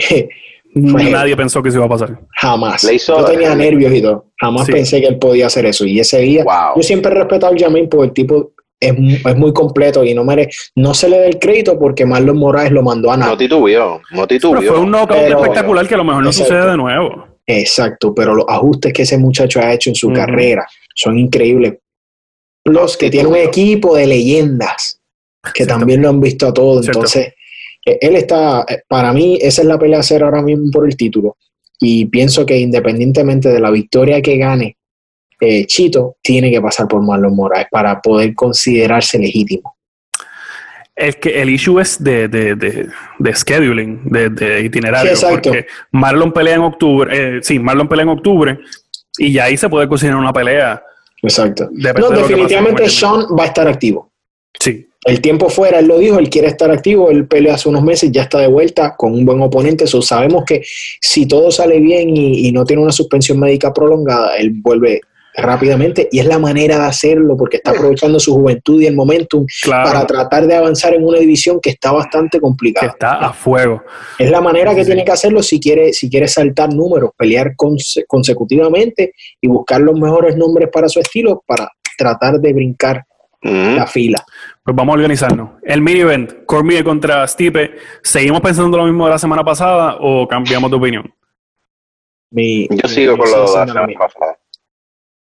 [0.75, 2.19] Nadie pensó que se iba a pasar.
[2.41, 2.83] Jamás.
[3.07, 4.27] yo tenía nervios y todo.
[4.41, 5.85] Jamás pensé que él podía hacer eso.
[5.85, 6.45] Y ese día,
[6.75, 8.95] yo siempre he respetado a Jamain porque el tipo es,
[9.25, 12.71] es, muy completo y no mere, no se le da el crédito porque Marlon Moraes
[12.71, 13.33] lo mandó a nada.
[13.33, 14.61] No titubió, no titubió.
[14.61, 17.28] Pero fue un knockout espectacular que a lo mejor no sucede de nuevo.
[17.51, 21.78] Exacto, pero los ajustes que ese muchacho ha hecho en su carrera son increíbles.
[22.66, 25.01] Los que tiene un equipo de leyendas
[25.55, 26.86] que también lo han visto a todos.
[26.86, 27.32] Entonces,
[27.86, 30.86] eh, él está, eh, para mí, esa es la pelea a hacer ahora mismo por
[30.86, 31.38] el título.
[31.80, 34.76] Y pienso que independientemente de la victoria que gane
[35.40, 39.78] eh, Chito, tiene que pasar por Marlon Moraes para poder considerarse legítimo.
[40.99, 42.88] Es que el issue es de, de, de,
[43.20, 45.14] de scheduling, de, de itinerario.
[45.14, 45.51] Sí, exacto.
[45.51, 48.59] Porque Marlon pelea en octubre, eh, sí, Marlon pelea en octubre
[49.16, 50.82] y ya ahí se puede cocinar una pelea.
[51.22, 51.68] Exacto.
[51.72, 54.11] No, definitivamente Sean va a estar activo.
[54.59, 57.84] Sí, El tiempo fuera, él lo dijo, él quiere estar activo, él peleó hace unos
[57.84, 60.62] meses, ya está de vuelta con un buen oponente, so, sabemos que
[61.01, 65.01] si todo sale bien y, y no tiene una suspensión médica prolongada, él vuelve
[65.39, 69.47] rápidamente y es la manera de hacerlo porque está aprovechando su juventud y el momentum
[69.62, 69.89] claro.
[69.91, 72.89] para tratar de avanzar en una división que está bastante que complicada.
[72.89, 73.82] está a fuego.
[74.18, 74.86] Es la manera que Sí.
[74.89, 79.99] tiene que hacerlo si quiere, si quiere saltar números, pelear conse- consecutivamente y buscar los
[79.99, 83.05] mejores nombres para su estilo para tratar de brincar
[83.41, 83.76] Mm.
[83.76, 84.24] la fila.
[84.64, 85.51] Pues vamos a organizarnos.
[85.62, 90.26] El mini event, Cormier contra Stipe, ¿seguimos pensando lo mismo de la semana pasada o
[90.26, 91.14] cambiamos de opinión?
[92.32, 94.38] Mi- Yo mi- sigo mi con lo de la semana pasada.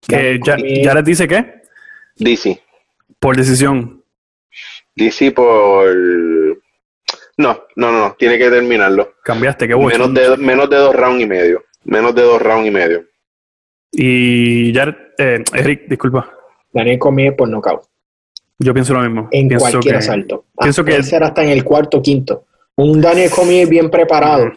[0.07, 1.61] Que ya, ya les dice qué?
[2.17, 2.61] DC.
[3.19, 4.03] Por decisión.
[4.95, 5.87] DC por.
[7.37, 9.13] No, no, no, tiene que terminarlo.
[9.23, 10.07] Cambiaste, qué bueno.
[10.07, 11.63] Menos de, menos de dos rounds y medio.
[11.83, 13.05] Menos de dos rounds y medio.
[13.91, 16.31] Y ya, eh, Eric, disculpa.
[16.71, 17.83] Daniel Cormier por nocaut.
[18.59, 19.27] Yo pienso lo mismo.
[19.31, 20.45] En pienso cualquier que, asalto.
[20.59, 22.45] pienso Ah, que- puede ser hasta en el cuarto o quinto.
[22.75, 24.51] Un Daniel Cormier bien preparado.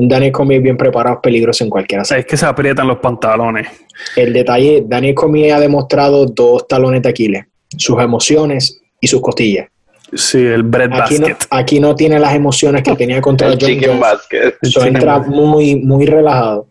[0.00, 2.20] Un Daniel Cormier bien preparado es peligroso en cualquier asalto.
[2.20, 3.68] Es que se aprietan los pantalones.
[4.16, 7.44] El detalle, Daniel Cormier ha demostrado dos talones de Aquiles.
[7.76, 9.68] Sus emociones y sus costillas.
[10.14, 13.68] Sí, el bread Aquí no, aquí no tiene las emociones que tenía contra El John
[13.68, 14.00] chicken Jones.
[14.00, 14.54] basket.
[14.62, 15.34] So, entra basket.
[15.34, 16.68] muy, muy relajado.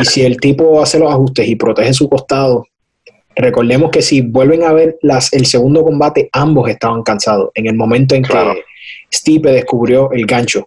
[0.00, 2.64] Y si el tipo hace los ajustes y protege su costado,
[3.36, 7.50] recordemos que si vuelven a ver las, el segundo combate, ambos estaban cansados.
[7.54, 8.54] En el momento en Claro.
[8.54, 8.62] que
[9.14, 10.66] Stipe descubrió el gancho.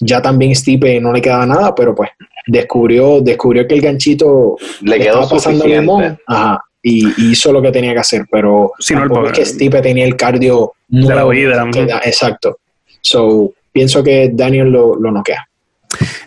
[0.00, 2.10] Ya también Stipe no le quedaba nada, pero pues
[2.46, 6.18] descubrió, descubrió que el ganchito Le quedó estaba pasando el limón.
[6.26, 9.80] Ajá, y, y hizo lo que tenía que hacer, pero no, el es que Stipe
[9.80, 11.66] tenía el cardio De la vida.
[12.04, 12.58] exacto.
[13.00, 15.48] So, pienso que Daniel lo, lo noquea.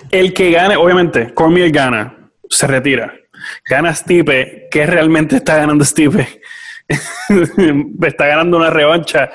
[0.09, 3.13] El que gane, obviamente, Cormier gana, se retira.
[3.69, 6.27] Gana Stipe, que realmente está ganando Stipe.
[8.07, 9.29] está ganando una revancha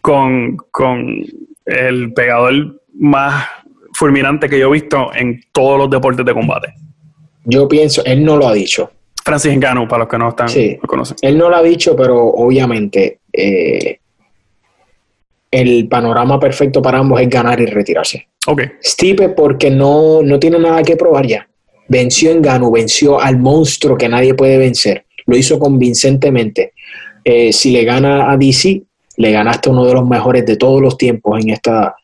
[0.00, 1.26] con, con
[1.66, 3.46] el pegador más
[3.94, 6.74] fulminante que yo he visto en todos los deportes de combate.
[7.44, 8.90] Yo pienso, él no lo ha dicho.
[9.24, 10.76] Francis Ngannou, para los que no están, Sí.
[10.82, 11.16] no conocen.
[11.22, 13.98] Él no lo ha dicho, pero obviamente eh,
[15.50, 18.28] el panorama perfecto para ambos es ganar y retirarse.
[18.46, 21.48] Ok, Stipe porque no, no tiene nada que probar ya.
[21.88, 25.06] Venció en Ganu, venció al monstruo que nadie puede vencer.
[25.26, 26.72] Lo hizo convincentemente.
[27.24, 28.82] Eh, si le gana a DC,
[29.16, 31.94] le ganaste a uno de los mejores de todos los tiempos en esta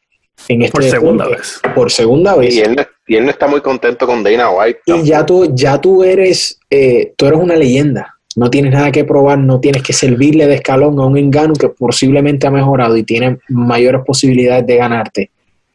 [0.49, 1.43] en este por segunda deporte.
[1.43, 1.75] vez.
[1.75, 2.55] Por segunda vez.
[2.55, 4.81] Y él, no- y él no está muy contento con Dana White.
[4.87, 8.17] Y ya tú, ya tú eres, eh, tú eres una leyenda.
[8.37, 11.69] No tienes nada que probar, no tienes que servirle de escalón a un engano que
[11.69, 15.31] posiblemente ha mejorado y tiene mayores posibilidades de ganarte.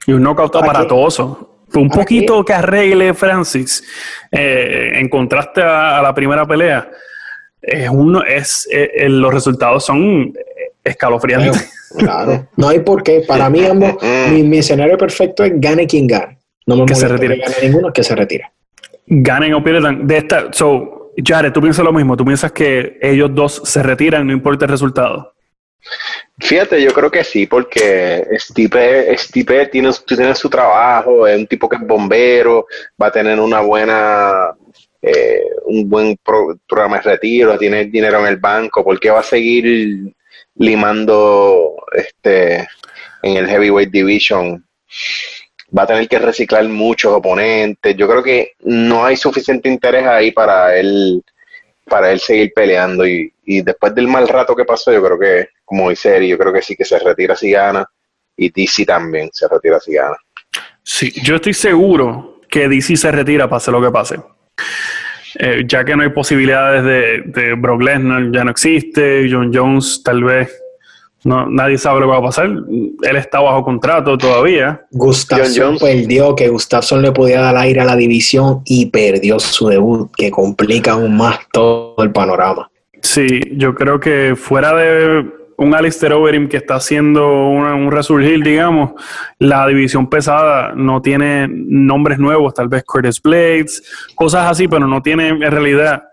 [0.07, 1.51] Y un knockout aparatoso.
[1.73, 3.83] Un poquito que arregle Francis
[4.31, 6.89] eh, en contraste a, a la primera pelea.
[7.61, 10.31] Es uno, es, eh, los resultados son
[10.85, 11.71] escalofriantes.
[11.97, 12.47] Claro.
[12.55, 13.23] No hay por qué.
[13.27, 13.95] Para mí, ambos,
[14.29, 16.37] mi, mi escenario perfecto es gane quien gane.
[16.65, 17.35] No me Que se retire.
[17.35, 18.51] que gane ninguno, que se retire.
[19.07, 20.05] Ganen o pierdan.
[20.07, 22.17] De esta, so, Jared, tú piensas lo mismo.
[22.17, 25.33] Tú piensas que ellos dos se retiran, no importa el resultado.
[26.39, 31.69] Fíjate, yo creo que sí, porque Stipe, Stipe tiene, tiene su trabajo, es un tipo
[31.69, 32.65] que es bombero,
[33.01, 34.49] va a tener una buena,
[35.01, 39.19] eh, un buen pro- programa de retiro, tiene dinero en el banco, ¿por qué va
[39.19, 40.11] a seguir
[40.55, 42.67] limando este
[43.21, 44.65] en el heavyweight division?
[45.77, 47.95] Va a tener que reciclar muchos oponentes.
[47.97, 51.23] Yo creo que no hay suficiente interés ahí para él
[51.85, 55.49] para él seguir peleando y, y después del mal rato que pasó, yo creo que,
[55.63, 57.87] como dice yo creo que sí que se retira si gana
[58.35, 60.17] y DC también se retira si gana.
[60.83, 64.19] Sí, yo estoy seguro que DC se retira pase lo que pase.
[65.37, 70.01] Eh, ya que no hay posibilidades de, de Brock Lesnar, ya no existe, John Jones
[70.03, 70.49] tal vez,
[71.25, 72.45] no, nadie sabe lo que va a pasar.
[72.45, 74.85] Él está bajo contrato todavía.
[74.91, 80.11] Gustafsson perdió, que Gustafsson le podía dar aire a la división y perdió su debut,
[80.15, 82.69] que complica aún más todo el panorama.
[83.01, 85.25] Sí, yo creo que fuera de
[85.57, 88.91] un Alistair Overeem que está haciendo una- un resurgir, digamos,
[89.39, 93.83] la división pesada no tiene nombres nuevos, tal vez Curtis Blades,
[94.15, 96.03] cosas así, pero no tiene en realidad.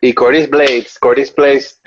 [0.00, 1.80] Y Curtis Blades, Curtis Blades,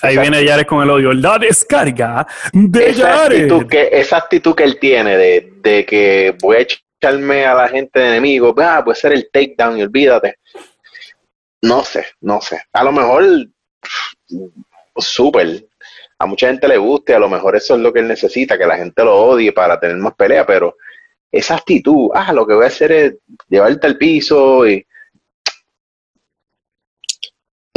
[0.00, 1.12] Ahí viene Jared con el odio.
[1.12, 6.56] La descarga de esa actitud, que, esa actitud que él tiene de, de que voy
[6.56, 6.60] a
[7.00, 10.36] echarme a la gente de enemigo, ah, puede ser el takedown y olvídate.
[11.62, 12.62] No sé, no sé.
[12.72, 13.24] A lo mejor,
[14.96, 15.66] súper.
[16.18, 18.66] A mucha gente le guste, a lo mejor eso es lo que él necesita, que
[18.66, 20.76] la gente lo odie para tener más pelea, pero
[21.30, 23.14] esa actitud, ah, lo que voy a hacer es
[23.48, 24.84] llevarte al piso y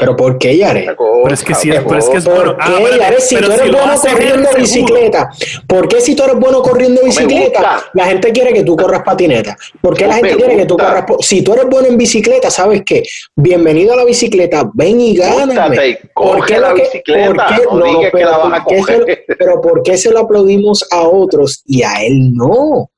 [0.02, 0.96] pero ¿por qué, Yare?
[0.98, 2.58] Pero es que si es, pero es que es bueno.
[2.58, 5.30] ¿Por qué, Yare, si tú eres bueno corriendo bicicleta?
[5.68, 9.56] ¿Por qué si tú eres bueno corriendo bicicleta, la gente quiere que tú corras patineta?
[9.80, 11.06] ¿Por qué la gente quiere que tú corras?
[11.20, 13.04] Si tú eres bueno en bicicleta, ¿sabes qué?
[13.36, 16.00] Bienvenido a la bicicleta, ven y gáname.
[16.16, 17.28] ¿Por qué la bicicleta?
[17.28, 17.64] ¿por qué?
[17.66, 19.26] No, no pero, que la vas a coger.
[19.38, 22.90] pero ¿por qué se lo aplaudimos a otros y a él no?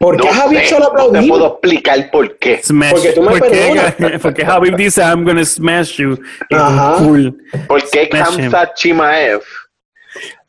[0.00, 1.12] ¿Por qué no Habib se lo aplaudió?
[1.12, 2.62] No te puedo explicar por qué.
[2.62, 2.90] Smash.
[2.90, 6.18] Porque tú me porque, porque Habib dice, I'm gonna smash you.
[6.50, 6.96] Ajá.
[7.04, 7.36] Cool.
[7.68, 9.42] ¿Por qué Kamsat Chimaev?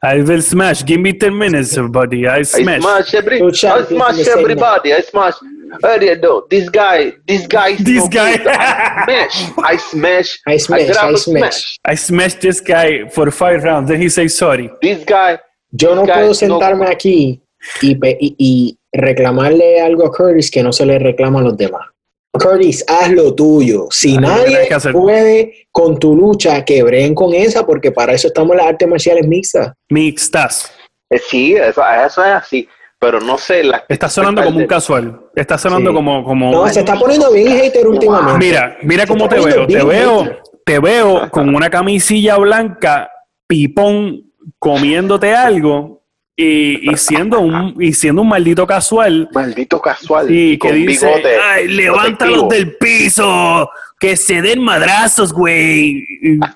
[0.02, 0.86] I will smash.
[0.86, 2.26] Give me 10 minutes, buddy.
[2.28, 2.78] I smash.
[2.78, 4.93] I smash, every, I smash everybody.
[4.93, 5.36] I smash.
[5.84, 8.38] Earlier though, this guy, this guy, this guy.
[8.47, 11.78] I smash, I smash, I smash, I, I smash.
[11.84, 13.89] I smash this guy for five rounds.
[13.89, 14.70] Then he says sorry.
[14.82, 15.39] This guy.
[15.74, 16.91] Yo no guy, puedo sentarme no.
[16.91, 17.41] aquí
[17.82, 21.88] y, y, y reclamarle algo a Curtis que no se le reclama a los demás.
[22.34, 23.88] Curtis, haz lo tuyo.
[23.91, 28.68] Si nadie puede con tu lucha, quebren con esa, porque para eso estamos en las
[28.68, 29.74] artes marciales mixtas.
[29.89, 30.72] Mixtas.
[31.09, 32.68] Eh, sí, eso, eso, es así.
[32.97, 33.64] Pero no sé.
[33.64, 35.20] La, está sonando como un casual.
[35.36, 35.95] Está sonando sí.
[35.95, 36.51] como, como.
[36.51, 38.45] No, se está poniendo bien hater últimamente.
[38.45, 39.68] Mira, mira cómo te veo.
[39.68, 40.41] Te veo, hater.
[40.66, 43.12] te veo con una camisilla blanca,
[43.47, 46.01] pipón, comiéndote algo
[46.41, 49.29] y, y, siendo un, y siendo un maldito casual.
[49.33, 50.29] Maldito casual.
[50.29, 51.09] Y que dice,
[51.43, 53.69] ay, levántalos del piso,
[53.99, 56.05] que se den madrazos, güey.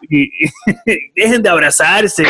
[0.10, 0.30] Y,
[1.16, 2.26] dejen de abrazarse.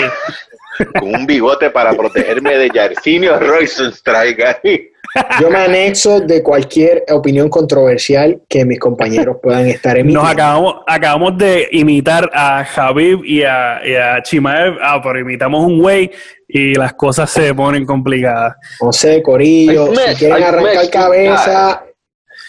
[0.99, 4.89] Con un bigote para protegerme de Yarcinio Roysenstrike ahí.
[5.41, 10.21] Yo me anexo de cualquier opinión controversial que mis compañeros puedan estar emitiendo.
[10.21, 15.63] Nos acabamos, acabamos de imitar a Javib y a, y a Chimaev, ah, pero imitamos
[15.63, 16.11] un güey
[16.47, 18.55] y las cosas se ponen complicadas.
[18.79, 21.85] José, Corillo, smash, si quieren I arrancar cabeza,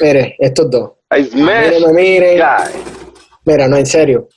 [0.01, 0.93] mire, estos dos.
[1.35, 2.43] Miren, miren.
[3.45, 4.29] Mira, no, en serio.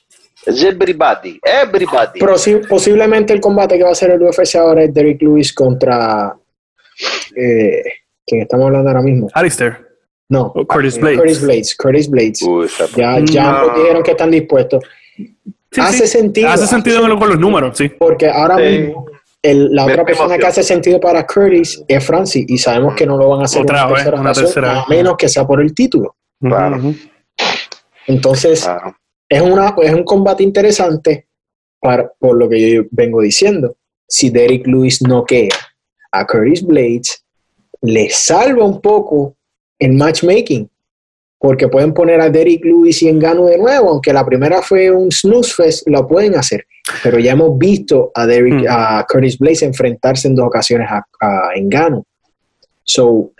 [0.46, 2.18] Everybody, everybody.
[2.18, 6.34] Posi posiblemente el combate que va a hacer el UFC ahora es Derrick Lewis contra
[7.36, 7.82] eh,
[8.30, 9.28] quien estamos hablando ahora mismo.
[9.34, 9.86] Alistair.
[10.28, 11.18] No, oh, Curtis eh, Blades.
[11.18, 11.76] Curtis Blades.
[11.76, 12.42] Curtis Blades.
[12.42, 13.66] Uy, ya ya No.
[13.66, 14.84] nos dijeron que están dispuestos.
[15.72, 16.18] Sí, hace sí.
[16.18, 16.48] sentido.
[16.48, 17.88] Hace sentido con los números, sí.
[17.98, 18.62] Porque ahora Sí.
[18.62, 19.06] mismo
[19.42, 22.94] el- la Me- otra me persona que hace sentido para Curtis es Francis y sabemos
[22.94, 24.80] que no lo van a hacer Otra una vez, tercera una razón, tercera.
[24.82, 26.14] a menos que sea por el título.
[26.40, 26.78] Claro.
[28.06, 28.96] Entonces, Claro.
[29.28, 31.26] es, una, es un combate interesante
[31.80, 33.76] para, por lo que yo vengo diciendo.
[34.08, 35.50] Si Derrick Lewis noquea
[36.12, 37.24] a Curtis Blades,
[37.82, 39.36] le salva un poco
[39.78, 40.68] el matchmaking.
[41.42, 45.10] Porque pueden poner a Derrick Lewis y Engano de nuevo, aunque la primera fue un
[45.10, 46.66] snooze fest, lo pueden hacer.
[47.02, 48.66] Pero ya hemos visto a, Derrick, Mm.
[48.68, 52.04] a Curtis Blades enfrentarse en dos ocasiones a, a Engano.
[52.84, 53.30] So,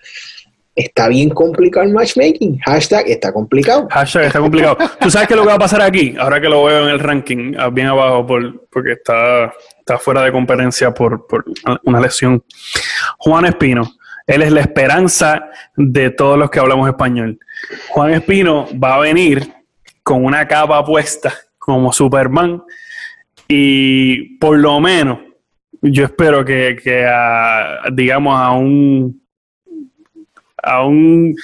[0.74, 2.58] está bien complicado el matchmaking.
[2.60, 3.86] Hashtag está complicado.
[3.90, 4.78] Hashtag está complicado.
[4.98, 6.14] ¿Tú sabes qué es lo que va a pasar aquí?
[6.18, 10.22] Ahora que lo veo en el ranking, ah, bien abajo, por, porque está, está fuera
[10.22, 11.44] de competencia por, por
[11.84, 12.42] una lesión.
[13.18, 13.82] Juan Espino.
[14.30, 17.36] Él es la esperanza de todos los que hablamos español.
[17.88, 19.52] Juan Espino va a venir
[20.04, 22.62] con una capa puesta como Superman
[23.48, 25.18] y por lo menos
[25.82, 27.10] yo espero que, que
[27.92, 29.20] digamos a un
[30.62, 31.34] a un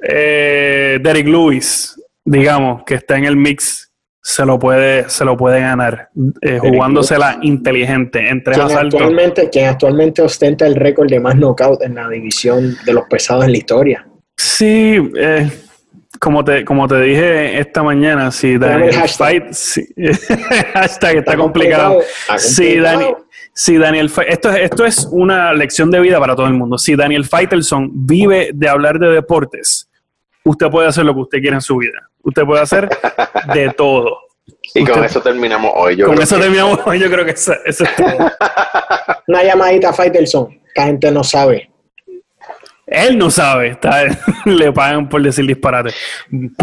[0.00, 3.87] eh, Derek Lewis, digamos, que está en el mix,
[4.30, 6.10] se lo puede, se lo puede ganar,
[6.42, 9.00] eh, jugándosela inteligente, en tres quien asaltos.
[9.00, 13.46] actualmente, quien actualmente ostenta el récord de más knockout en la división de los pesados
[13.46, 14.06] en la historia.
[14.36, 15.50] Sí, eh,
[16.20, 19.54] como te, como te dije esta mañana, si Daniel el hashtag.
[19.54, 19.54] Fight,
[20.74, 22.00] hashtag está complicado.
[22.00, 22.98] Está Sí, complicado.
[23.00, 23.14] Dani,
[23.54, 26.76] si Daniel, esto, es- esto es una lección de vida para todo el mundo.
[26.76, 29.87] Si Daniel Faitelson vive de hablar de deportes,
[30.44, 32.08] usted puede hacer lo que usted quiera en su vida.
[32.22, 32.88] Usted puede hacer
[33.54, 34.18] de todo.
[34.74, 35.96] Y con eso terminamos hoy.
[35.96, 36.98] Yo Con creo eso que- terminamos hoy.
[36.98, 38.06] Yo creo que eso, eso es todo.
[39.28, 40.60] Una llamadita a Faitelson.
[40.74, 41.70] La gente no sabe.
[42.86, 43.68] Él no sabe.
[43.68, 44.04] está-
[44.46, 45.90] le pagan por decir disparate.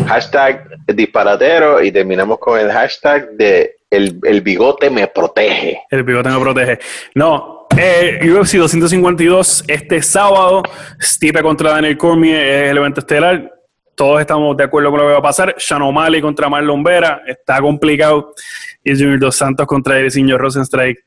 [0.07, 5.81] Hashtag disparatero y terminamos con el hashtag de el, el bigote me protege.
[5.89, 6.79] El bigote me protege.
[7.13, 10.63] No, eh, UFC 252 este sábado,
[11.01, 13.51] Stipe contra Daniel Cormier es el evento estelar.
[13.95, 15.55] Todos estamos de acuerdo con lo que va a pasar.
[15.57, 18.33] Sean O'Malley contra Marlon Vera está complicado.
[18.83, 21.01] Y Junior Dos Santos contra Ericinho Rosenstrike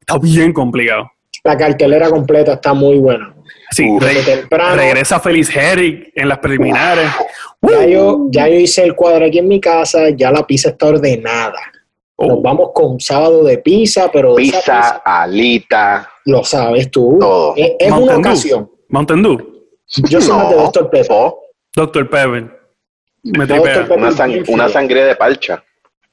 [0.00, 1.10] está bien complicado.
[1.44, 3.34] La cartelera completa está muy buena.
[3.70, 4.76] Sí, re- temprano.
[4.76, 7.10] regresa Feliz Herrick en las preliminares.
[7.62, 10.86] Ya yo, ya yo hice el cuadro aquí en mi casa, ya la pizza está
[10.86, 11.58] ordenada.
[12.18, 12.40] Nos oh.
[12.40, 14.34] vamos con sábado de pizza, pero...
[14.34, 16.10] Pizza, alita.
[16.24, 17.16] Lo sabes tú.
[17.20, 17.54] Todo.
[17.56, 18.70] Es, una ocasión.
[18.88, 19.38] Mountain Dew.
[20.08, 20.50] Yo soy no.
[20.50, 20.90] de Dr.
[20.90, 21.32] Pepper.
[21.78, 22.10] Dr.
[22.10, 22.58] Pepper.
[23.22, 24.12] Me una,
[24.48, 25.62] una, sangre de palcha.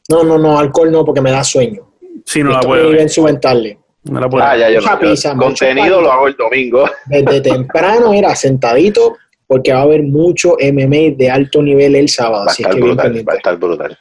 [0.09, 1.91] No, no, no, alcohol no, porque me da sueño.
[2.23, 2.91] Sí, no la puedo.
[2.91, 3.79] bien subentarle.
[4.03, 4.43] No la puedo.
[4.45, 6.87] Ah, ya, yo pizza, contenido lo hago el domingo.
[7.07, 9.17] Desde temprano era sentadito,
[9.47, 12.45] porque va a haber mucho MMA de alto nivel el sábado.
[12.45, 13.97] Va así que brutal, va a estar brutal.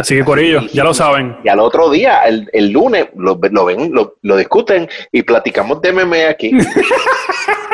[0.00, 1.36] Así que Corillo, ya lo saben.
[1.44, 5.80] Y al otro día, el, el lunes, lo, lo ven, lo, lo, discuten y platicamos
[5.80, 6.50] de MMA aquí.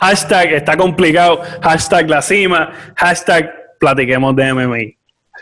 [0.00, 4.96] hashtag está complicado, hashtag la cima, hashtag platiquemos de MMA.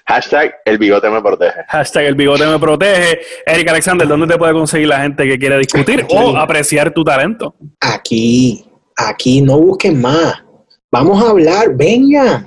[0.06, 1.64] Hashtag el bigote me protege.
[1.68, 3.20] Hashtag el bigote me protege.
[3.46, 7.54] Eric Alexander, ¿dónde te puede conseguir la gente que quiere discutir o apreciar tu talento?
[7.80, 8.64] Aquí,
[8.96, 10.42] aquí, no busquen más.
[10.90, 12.46] Vamos a hablar, venga.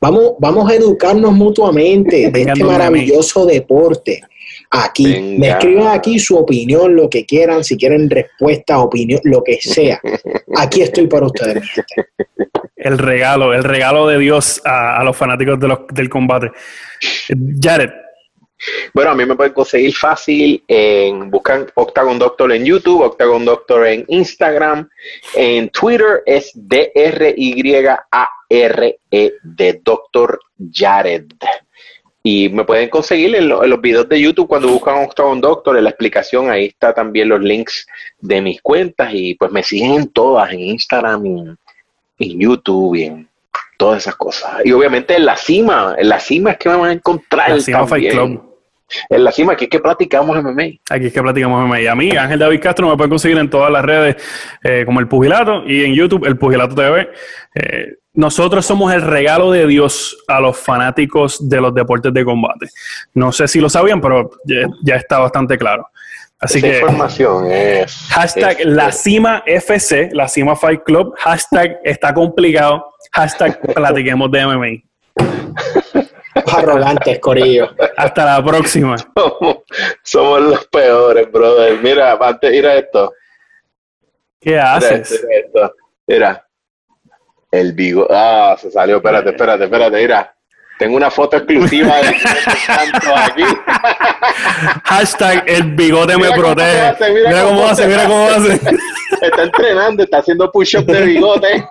[0.00, 4.22] Vamos, vamos a educarnos mutuamente de este maravilloso deporte.
[4.72, 9.60] Aquí, me escriben aquí su opinión, lo que quieran, si quieren respuesta, opinión, lo que
[9.60, 10.00] sea.
[10.56, 11.64] Aquí estoy para ustedes.
[12.76, 15.58] El regalo, el regalo de Dios a, los fanáticos
[15.92, 16.50] del combate.
[17.60, 17.90] Jared.
[18.94, 23.86] Bueno, a mí me pueden conseguir fácil en buscan Octagon Doctor en YouTube, Octagon Doctor
[23.86, 24.88] en Instagram,
[25.34, 30.40] en Twitter es D R Y A R E de Doctor
[30.72, 31.26] Jared.
[32.22, 35.90] Y me pueden conseguir en, los videos de YouTube cuando buscan Octagon Doctor, en la
[35.90, 37.86] explicación, ahí está también los links
[38.20, 41.58] de mis cuentas y pues me siguen en todas, en Instagram, en,
[42.18, 43.28] en YouTube y en
[43.78, 44.50] todas esas cosas.
[44.64, 47.50] Y obviamente en la cima, en la cima es que me van a encontrar.
[47.50, 48.50] La cima Fight Club.
[49.08, 50.80] En la cima, aquí es que platicamos MMA.
[50.90, 51.80] Aquí es que platicamos MMA.
[51.80, 54.16] Y a mí, Ángel David Castro, me pueden conseguir en todas las redes
[54.64, 57.08] eh, como El Pugilato y en YouTube, El Pugilato TV.
[57.54, 62.66] Eh, nosotros somos el regalo de Dios a los fanáticos de los deportes de combate.
[63.14, 65.88] No sé si lo sabían, pero ya, está bastante claro.
[66.40, 66.80] Así que.
[66.80, 68.08] información es.
[68.10, 71.14] Hashtag la cima FC, la cima Fight Club.
[71.18, 72.92] Hashtag está complicado.
[73.12, 74.90] Hashtag platiquemos de MMA.
[76.46, 77.70] Arrogantes, Corillo.
[77.96, 78.96] Hasta la próxima.
[80.02, 81.78] Somos, los peores, brother.
[81.82, 83.12] Mira, antes, mira esto.
[84.40, 85.22] ¿Qué haces?
[85.22, 85.74] Mira, esto.
[86.06, 86.49] mira.
[87.50, 88.06] El bigo.
[88.10, 88.96] Ah, se salió.
[88.96, 89.96] Espérate, espérate, espérate.
[89.96, 90.34] Mira.
[90.80, 92.16] Tengo una foto exclusiva de
[92.66, 93.42] tanto aquí.
[94.84, 97.12] Hashtag el bigote me protege.
[97.12, 98.54] mira, cómo hace, mira cómo hace.
[99.20, 101.66] Está entrenando, está haciendo push-up de bigote.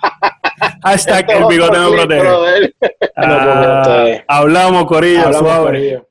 [0.82, 2.74] Hashtag el bigote me protege.
[3.16, 6.02] Ah, hablamos, Corillo, suave.